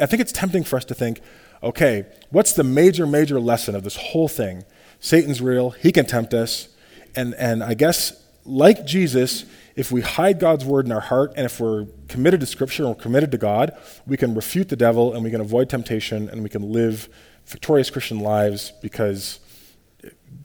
I 0.00 0.06
think 0.06 0.20
it's 0.20 0.32
tempting 0.32 0.64
for 0.64 0.76
us 0.76 0.84
to 0.86 0.94
think, 0.94 1.20
okay, 1.62 2.06
what's 2.30 2.52
the 2.52 2.64
major, 2.64 3.06
major 3.06 3.40
lesson 3.40 3.74
of 3.74 3.84
this 3.84 3.96
whole 3.96 4.28
thing? 4.28 4.64
Satan's 5.00 5.40
real, 5.40 5.70
he 5.70 5.92
can 5.92 6.06
tempt 6.06 6.34
us, 6.34 6.68
and, 7.16 7.34
and 7.34 7.62
I 7.62 7.74
guess, 7.74 8.22
like 8.44 8.84
Jesus, 8.84 9.44
if 9.76 9.90
we 9.90 10.00
hide 10.02 10.38
God's 10.38 10.64
word 10.64 10.86
in 10.86 10.92
our 10.92 11.00
heart 11.00 11.32
and 11.36 11.44
if 11.44 11.58
we're 11.58 11.86
committed 12.08 12.40
to 12.40 12.46
Scripture 12.46 12.84
and 12.84 12.94
we're 12.94 13.02
committed 13.02 13.30
to 13.32 13.38
God, 13.38 13.76
we 14.06 14.16
can 14.16 14.34
refute 14.34 14.68
the 14.68 14.76
devil 14.76 15.12
and 15.12 15.24
we 15.24 15.30
can 15.30 15.40
avoid 15.40 15.68
temptation 15.68 16.28
and 16.28 16.42
we 16.42 16.48
can 16.48 16.72
live 16.72 17.08
victorious 17.46 17.90
Christian 17.90 18.20
lives 18.20 18.72
because 18.82 19.40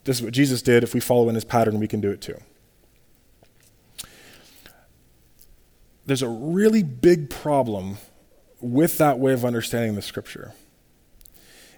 this 0.03 0.17
is 0.17 0.23
what 0.23 0.33
Jesus 0.33 0.61
did. 0.61 0.83
If 0.83 0.93
we 0.93 0.99
follow 0.99 1.29
in 1.29 1.35
his 1.35 1.45
pattern, 1.45 1.79
we 1.79 1.87
can 1.87 2.01
do 2.01 2.09
it 2.09 2.21
too. 2.21 2.39
There's 6.05 6.23
a 6.23 6.29
really 6.29 6.81
big 6.81 7.29
problem 7.29 7.97
with 8.61 8.97
that 8.97 9.19
way 9.19 9.33
of 9.33 9.45
understanding 9.45 9.95
the 9.95 10.01
Scripture, 10.01 10.53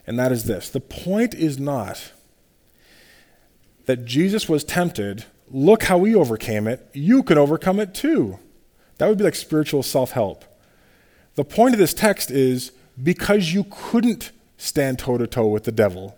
and 0.07 0.17
that 0.19 0.31
is 0.31 0.45
this 0.45 0.69
the 0.69 0.79
point 0.79 1.33
is 1.33 1.59
not 1.59 2.11
that 3.85 4.05
Jesus 4.05 4.47
was 4.47 4.63
tempted 4.63 5.25
look 5.51 5.83
how 5.83 5.97
we 5.97 6.15
overcame 6.15 6.67
it. 6.67 6.87
You 6.93 7.23
can 7.23 7.37
overcome 7.37 7.79
it 7.79 7.93
too. 7.93 8.39
That 8.97 9.07
would 9.07 9.17
be 9.17 9.23
like 9.23 9.35
spiritual 9.35 9.83
self 9.83 10.11
help. 10.11 10.45
The 11.35 11.43
point 11.43 11.73
of 11.73 11.79
this 11.79 11.93
text 11.93 12.31
is 12.31 12.71
because 13.01 13.53
you 13.53 13.65
couldn't 13.69 14.31
stand 14.57 14.99
toe 14.99 15.17
to 15.17 15.27
toe 15.27 15.47
with 15.47 15.63
the 15.63 15.71
devil 15.71 16.17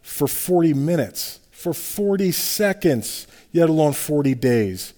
for 0.00 0.26
40 0.26 0.74
minutes, 0.74 1.40
for 1.50 1.72
40 1.72 2.32
seconds, 2.32 3.26
yet 3.50 3.68
alone 3.68 3.92
40 3.92 4.34
days, 4.34 4.94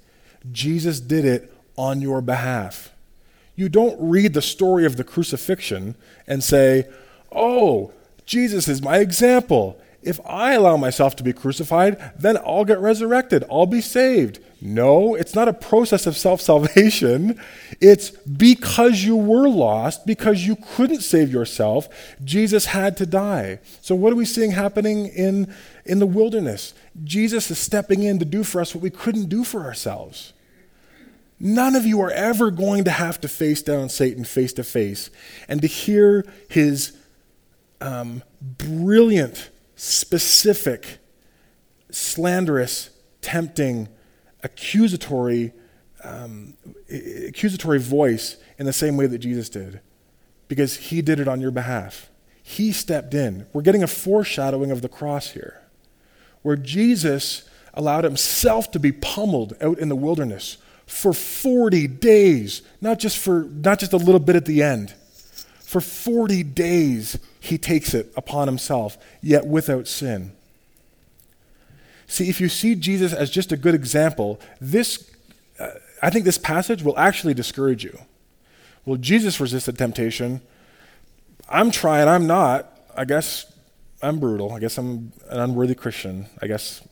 Jesus 0.52 1.00
did 1.00 1.24
it 1.24 1.52
on 1.76 2.00
your 2.00 2.20
behalf. 2.20 2.93
You 3.56 3.68
don't 3.68 3.96
read 4.00 4.34
the 4.34 4.42
story 4.42 4.84
of 4.84 4.96
the 4.96 5.04
crucifixion 5.04 5.94
and 6.26 6.42
say, 6.42 6.88
oh, 7.30 7.92
Jesus 8.26 8.68
is 8.68 8.82
my 8.82 8.98
example. 8.98 9.78
If 10.02 10.20
I 10.26 10.52
allow 10.52 10.76
myself 10.76 11.16
to 11.16 11.22
be 11.22 11.32
crucified, 11.32 12.12
then 12.18 12.36
I'll 12.38 12.64
get 12.64 12.78
resurrected. 12.78 13.44
I'll 13.50 13.66
be 13.66 13.80
saved. 13.80 14.38
No, 14.60 15.14
it's 15.14 15.34
not 15.34 15.48
a 15.48 15.52
process 15.52 16.06
of 16.06 16.16
self 16.16 16.40
salvation. 16.40 17.40
It's 17.80 18.10
because 18.10 19.02
you 19.02 19.16
were 19.16 19.48
lost, 19.48 20.06
because 20.06 20.46
you 20.46 20.56
couldn't 20.56 21.00
save 21.00 21.30
yourself, 21.30 21.88
Jesus 22.22 22.66
had 22.66 22.96
to 22.98 23.04
die. 23.04 23.58
So, 23.82 23.94
what 23.94 24.12
are 24.12 24.16
we 24.16 24.24
seeing 24.24 24.52
happening 24.52 25.06
in, 25.08 25.52
in 25.84 25.98
the 25.98 26.06
wilderness? 26.06 26.72
Jesus 27.02 27.50
is 27.50 27.58
stepping 27.58 28.04
in 28.04 28.20
to 28.20 28.24
do 28.24 28.44
for 28.44 28.60
us 28.60 28.74
what 28.74 28.82
we 28.82 28.90
couldn't 28.90 29.28
do 29.28 29.42
for 29.42 29.64
ourselves. 29.64 30.33
None 31.46 31.76
of 31.76 31.84
you 31.84 32.00
are 32.00 32.10
ever 32.10 32.50
going 32.50 32.84
to 32.84 32.90
have 32.90 33.20
to 33.20 33.28
face 33.28 33.60
down 33.60 33.90
Satan 33.90 34.24
face 34.24 34.54
to 34.54 34.64
face 34.64 35.10
and 35.46 35.60
to 35.60 35.66
hear 35.66 36.24
his 36.48 36.96
um, 37.82 38.22
brilliant 38.40 39.50
specific, 39.76 41.00
slanderous, 41.90 42.88
tempting, 43.20 43.88
accusatory, 44.42 45.52
um, 46.02 46.56
accusatory 46.88 47.78
voice 47.78 48.38
in 48.58 48.64
the 48.64 48.72
same 48.72 48.96
way 48.96 49.06
that 49.06 49.18
Jesus 49.18 49.50
did, 49.50 49.80
because 50.48 50.76
he 50.78 51.02
did 51.02 51.20
it 51.20 51.28
on 51.28 51.42
your 51.42 51.50
behalf. 51.50 52.08
He 52.42 52.72
stepped 52.72 53.12
in. 53.12 53.46
We're 53.52 53.60
getting 53.60 53.82
a 53.82 53.86
foreshadowing 53.86 54.70
of 54.70 54.80
the 54.80 54.88
cross 54.88 55.32
here, 55.32 55.62
where 56.40 56.56
Jesus 56.56 57.46
allowed 57.74 58.04
himself 58.04 58.70
to 58.70 58.78
be 58.78 58.92
pummeled 58.92 59.54
out 59.60 59.78
in 59.78 59.90
the 59.90 59.96
wilderness 59.96 60.56
for 60.86 61.12
40 61.12 61.86
days, 61.88 62.62
not 62.80 62.98
just 62.98 63.18
for 63.18 63.44
not 63.44 63.78
just 63.78 63.92
a 63.92 63.96
little 63.96 64.20
bit 64.20 64.36
at 64.36 64.44
the 64.44 64.62
end. 64.62 64.94
For 65.60 65.80
40 65.80 66.42
days 66.42 67.18
he 67.40 67.58
takes 67.58 67.94
it 67.94 68.12
upon 68.16 68.48
himself, 68.48 68.96
yet 69.20 69.46
without 69.46 69.88
sin. 69.88 70.32
See, 72.06 72.28
if 72.28 72.40
you 72.40 72.48
see 72.48 72.74
Jesus 72.74 73.12
as 73.12 73.30
just 73.30 73.50
a 73.50 73.56
good 73.56 73.74
example, 73.74 74.40
this, 74.60 75.10
uh, 75.58 75.70
I 76.02 76.10
think 76.10 76.24
this 76.24 76.38
passage 76.38 76.82
will 76.82 76.98
actually 76.98 77.34
discourage 77.34 77.82
you. 77.82 77.98
Well, 78.84 78.98
Jesus 78.98 79.40
resisted 79.40 79.78
temptation. 79.78 80.42
I'm 81.48 81.70
trying, 81.70 82.08
I'm 82.08 82.26
not. 82.26 82.70
I 82.96 83.04
guess 83.04 83.52
I'm 84.02 84.20
brutal. 84.20 84.52
I 84.52 84.60
guess 84.60 84.76
I'm 84.78 85.12
an 85.30 85.40
unworthy 85.40 85.74
Christian. 85.74 86.26
I 86.40 86.46
guess 86.46 86.86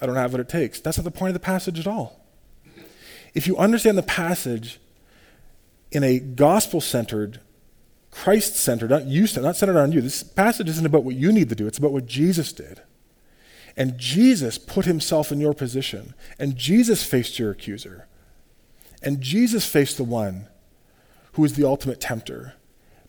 I 0.00 0.06
don't 0.06 0.16
have 0.16 0.32
what 0.32 0.40
it 0.40 0.48
takes. 0.48 0.80
That's 0.80 0.96
not 0.96 1.04
the 1.04 1.10
point 1.10 1.28
of 1.28 1.34
the 1.34 1.40
passage 1.40 1.78
at 1.78 1.86
all. 1.86 2.23
If 3.34 3.46
you 3.46 3.56
understand 3.56 3.98
the 3.98 4.02
passage 4.02 4.78
in 5.90 6.02
a 6.04 6.18
gospel 6.18 6.80
centered, 6.80 7.40
Christ 8.10 8.56
centered, 8.56 8.90
not 8.90 9.06
you, 9.06 9.26
not 9.36 9.56
centered 9.56 9.76
on 9.76 9.90
you. 9.90 10.00
This 10.00 10.22
passage 10.22 10.68
isn't 10.68 10.86
about 10.86 11.02
what 11.04 11.16
you 11.16 11.32
need 11.32 11.48
to 11.48 11.54
do, 11.54 11.66
it's 11.66 11.78
about 11.78 11.92
what 11.92 12.06
Jesus 12.06 12.52
did. 12.52 12.80
And 13.76 13.98
Jesus 13.98 14.56
put 14.56 14.84
himself 14.84 15.32
in 15.32 15.40
your 15.40 15.52
position, 15.52 16.14
and 16.38 16.56
Jesus 16.56 17.02
faced 17.02 17.40
your 17.40 17.50
accuser, 17.50 18.06
and 19.02 19.20
Jesus 19.20 19.66
faced 19.66 19.96
the 19.96 20.04
one 20.04 20.46
who 21.32 21.42
was 21.42 21.54
the 21.54 21.66
ultimate 21.66 22.00
tempter, 22.00 22.54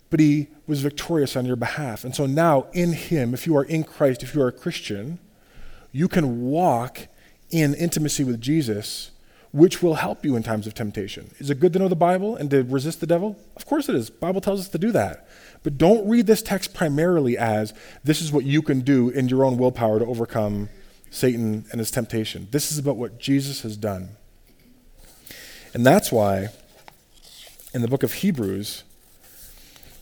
but 0.10 0.20
he 0.20 0.48
was 0.66 0.82
victorious 0.82 1.36
on 1.36 1.46
your 1.46 1.56
behalf. 1.56 2.04
And 2.04 2.16
so 2.16 2.26
now, 2.26 2.66
in 2.74 2.94
him, 2.94 3.36
if 3.36 3.46
you 3.46 3.56
are 3.56 3.64
in 3.64 3.84
Christ, 3.84 4.24
if 4.24 4.34
you 4.34 4.42
are 4.42 4.48
a 4.48 4.52
Christian, 4.52 5.20
you 5.92 6.08
can 6.08 6.42
walk 6.42 7.08
in 7.52 7.76
intimacy 7.76 8.24
with 8.24 8.42
Jesus 8.42 9.12
which 9.56 9.82
will 9.82 9.96
help 9.96 10.26
you 10.26 10.36
in 10.36 10.44
times 10.44 10.68
of 10.68 10.74
temptation. 10.74 11.32
Is 11.40 11.50
it 11.50 11.62
good 11.62 11.72
to 11.72 11.80
know 11.80 11.88
the 11.88 11.96
Bible 11.96 12.36
and 12.36 12.50
to 12.52 12.64
resist 12.64 13.00
the 13.00 13.08
devil? 13.08 13.40
Of 13.56 13.66
course 13.66 13.88
it 13.88 13.96
is. 13.96 14.10
Bible 14.10 14.42
tells 14.42 14.60
us 14.60 14.68
to 14.68 14.78
do 14.78 14.92
that. 14.92 15.30
But 15.64 15.78
don't 15.78 16.06
read 16.10 16.28
this 16.28 16.42
text 16.42 16.74
primarily 16.74 17.38
as 17.38 17.74
this 18.04 18.22
is 18.22 18.34
what 18.34 18.44
you 18.44 18.62
can 18.62 18.82
do 18.82 19.08
in 19.10 19.30
your 19.30 19.46
own 19.46 19.58
willpower 19.58 20.00
to 20.00 20.06
overcome 20.06 20.68
Satan 21.10 21.64
and 21.72 21.80
his 21.80 21.90
temptation. 21.90 22.50
This 22.52 22.70
is 22.70 22.78
about 22.78 22.98
what 22.98 23.18
Jesus 23.18 23.62
has 23.62 23.78
done. 23.78 24.10
And 25.74 25.86
that's 25.86 26.12
why 26.12 26.50
in 27.74 27.82
the 27.82 27.88
book 27.88 28.04
of 28.04 28.12
Hebrews, 28.12 28.84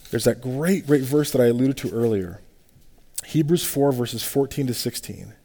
there's 0.10 0.24
that 0.24 0.42
great, 0.42 0.88
great 0.88 1.04
verse 1.04 1.30
that 1.30 1.40
I 1.40 1.46
alluded 1.46 1.78
to 1.78 1.92
earlier. 1.92 2.42
Hebrews 3.24 3.64
4, 3.64 3.92
verses 3.92 4.24
14 4.24 4.66
to 4.66 4.74
16. 4.74 5.36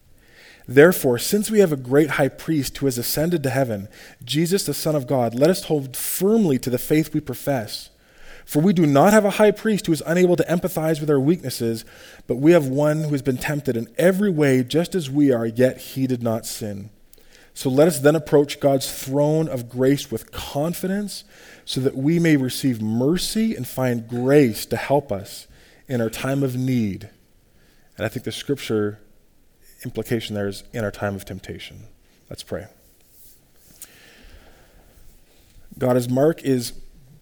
Therefore, 0.69 1.17
since 1.19 1.51
we 1.51 1.61
have 1.61 1.73
a 1.73 1.77
great 1.77 2.11
high 2.11 2.29
priest 2.29 2.77
who 2.77 2.87
has 2.87 2.99
ascended 2.99 3.43
to 3.43 3.51
heaven, 3.51 3.89
Jesus, 4.23 4.67
the 4.67 4.75
Son 4.75 4.95
of 4.95 5.07
God, 5.07 5.35
let 5.35 5.49
us 5.49 5.65
hold 5.65 5.97
firmly 5.97 6.59
to 6.59 6.69
the 6.69 6.77
faith 6.77 7.15
we 7.15 7.21
profess. 7.21 7.89
For 8.45 8.61
we 8.61 8.75
do 8.75 8.85
not 8.85 9.15
have 9.15 9.25
a 9.25 9.31
high 9.31 9.51
priest 9.51 9.87
who 9.87 9.93
is 9.93 10.03
unable 10.07 10.37
to 10.37 10.45
empathize 10.45 11.01
with 11.01 11.09
our 11.09 11.19
weaknesses, 11.19 11.87
but 12.27 12.37
we 12.37 12.53
have 12.53 12.67
one 12.67 13.05
who 13.05 13.11
has 13.13 13.23
been 13.23 13.39
tempted 13.39 13.79
in 13.79 13.89
every 13.97 14.31
way, 14.31 14.63
just 14.63 14.95
as 14.95 15.11
we 15.11 15.33
are, 15.33 15.47
yet 15.47 15.79
he 15.79 16.07
did 16.07 16.23
not 16.23 16.45
sin. 16.45 16.91
So 17.55 17.71
let 17.71 17.89
us 17.89 18.01
then 18.01 18.15
approach 18.15 18.61
God's 18.61 18.93
throne 18.93 19.49
of 19.49 19.71
grace 19.71 20.11
with 20.11 20.33
confidence, 20.33 21.25
so 21.65 21.81
that 21.81 21.97
we 21.97 22.19
may 22.19 22.37
receive 22.37 22.83
mercy 22.83 23.57
and 23.57 23.67
find 23.67 24.07
grace 24.07 24.67
to 24.67 24.77
help 24.77 25.11
us 25.11 25.47
in 25.89 26.03
our 26.03 26.11
time 26.11 26.43
of 26.43 26.57
need. 26.57 27.09
And 27.97 28.05
I 28.05 28.09
think 28.09 28.25
the 28.25 28.33
scripture 28.33 29.01
implication 29.85 30.35
there 30.35 30.49
is 30.49 30.65
in 30.73 30.85
our 30.85 30.91
time 30.91 31.15
of 31.15 31.25
temptation. 31.25 31.85
Let's 32.29 32.43
pray. 32.43 32.67
God, 35.79 35.97
as 35.97 36.09
Mark 36.09 36.43
is 36.43 36.73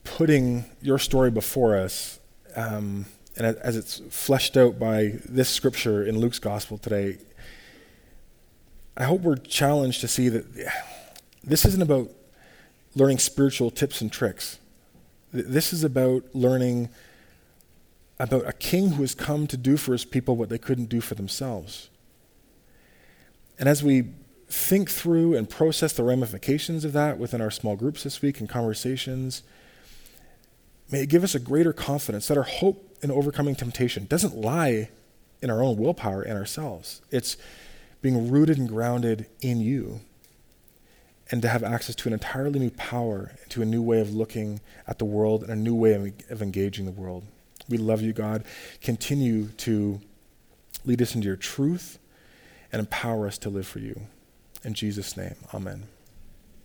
putting 0.04 0.64
your 0.80 0.98
story 0.98 1.30
before 1.30 1.76
us, 1.76 2.18
um, 2.54 3.06
and 3.36 3.46
as 3.58 3.76
it's 3.76 4.00
fleshed 4.08 4.56
out 4.56 4.78
by 4.78 5.18
this 5.26 5.50
scripture 5.50 6.02
in 6.02 6.18
Luke's 6.18 6.38
gospel 6.38 6.78
today, 6.78 7.18
I 8.96 9.04
hope 9.04 9.20
we're 9.20 9.36
challenged 9.36 10.00
to 10.00 10.08
see 10.08 10.30
that 10.30 10.46
this 11.44 11.66
isn't 11.66 11.82
about 11.82 12.10
learning 12.94 13.18
spiritual 13.18 13.70
tips 13.70 14.00
and 14.00 14.10
tricks. 14.10 14.58
This 15.32 15.74
is 15.74 15.84
about 15.84 16.24
learning 16.32 16.88
about 18.18 18.48
a 18.48 18.54
king 18.54 18.92
who 18.92 19.02
has 19.02 19.14
come 19.14 19.46
to 19.48 19.58
do 19.58 19.76
for 19.76 19.92
his 19.92 20.06
people 20.06 20.34
what 20.36 20.48
they 20.48 20.56
couldn't 20.56 20.86
do 20.86 21.02
for 21.02 21.14
themselves. 21.14 21.90
And 23.58 23.68
as 23.68 23.82
we 23.82 24.04
think 24.48 24.90
through 24.90 25.34
and 25.34 25.48
process 25.48 25.92
the 25.92 26.04
ramifications 26.04 26.84
of 26.84 26.92
that 26.92 27.18
within 27.18 27.40
our 27.40 27.50
small 27.50 27.76
groups 27.76 28.04
this 28.04 28.22
week 28.22 28.40
and 28.40 28.48
conversations, 28.48 29.42
may 30.90 31.02
it 31.02 31.08
give 31.08 31.24
us 31.24 31.34
a 31.34 31.40
greater 31.40 31.72
confidence 31.72 32.28
that 32.28 32.36
our 32.36 32.44
hope 32.44 32.96
in 33.02 33.10
overcoming 33.10 33.54
temptation 33.54 34.06
doesn't 34.06 34.36
lie 34.36 34.90
in 35.42 35.50
our 35.50 35.62
own 35.62 35.76
willpower 35.76 36.22
and 36.22 36.38
ourselves. 36.38 37.02
It's 37.10 37.36
being 38.02 38.30
rooted 38.30 38.58
and 38.58 38.68
grounded 38.68 39.26
in 39.40 39.60
you 39.60 40.00
and 41.30 41.42
to 41.42 41.48
have 41.48 41.64
access 41.64 41.96
to 41.96 42.08
an 42.08 42.12
entirely 42.12 42.60
new 42.60 42.70
power, 42.70 43.32
to 43.48 43.62
a 43.62 43.64
new 43.64 43.82
way 43.82 44.00
of 44.00 44.14
looking 44.14 44.60
at 44.86 44.98
the 44.98 45.04
world 45.04 45.42
and 45.42 45.50
a 45.50 45.56
new 45.56 45.74
way 45.74 45.94
of, 45.94 46.12
of 46.30 46.42
engaging 46.42 46.84
the 46.86 46.92
world. 46.92 47.24
We 47.68 47.78
love 47.78 48.00
you, 48.00 48.12
God. 48.12 48.44
Continue 48.80 49.48
to 49.48 50.00
lead 50.84 51.02
us 51.02 51.16
into 51.16 51.26
your 51.26 51.36
truth 51.36 51.98
and 52.72 52.80
empower 52.80 53.26
us 53.26 53.38
to 53.38 53.50
live 53.50 53.66
for 53.66 53.78
you. 53.78 54.02
In 54.64 54.74
Jesus' 54.74 55.16
name, 55.16 55.36
amen. 55.54 55.84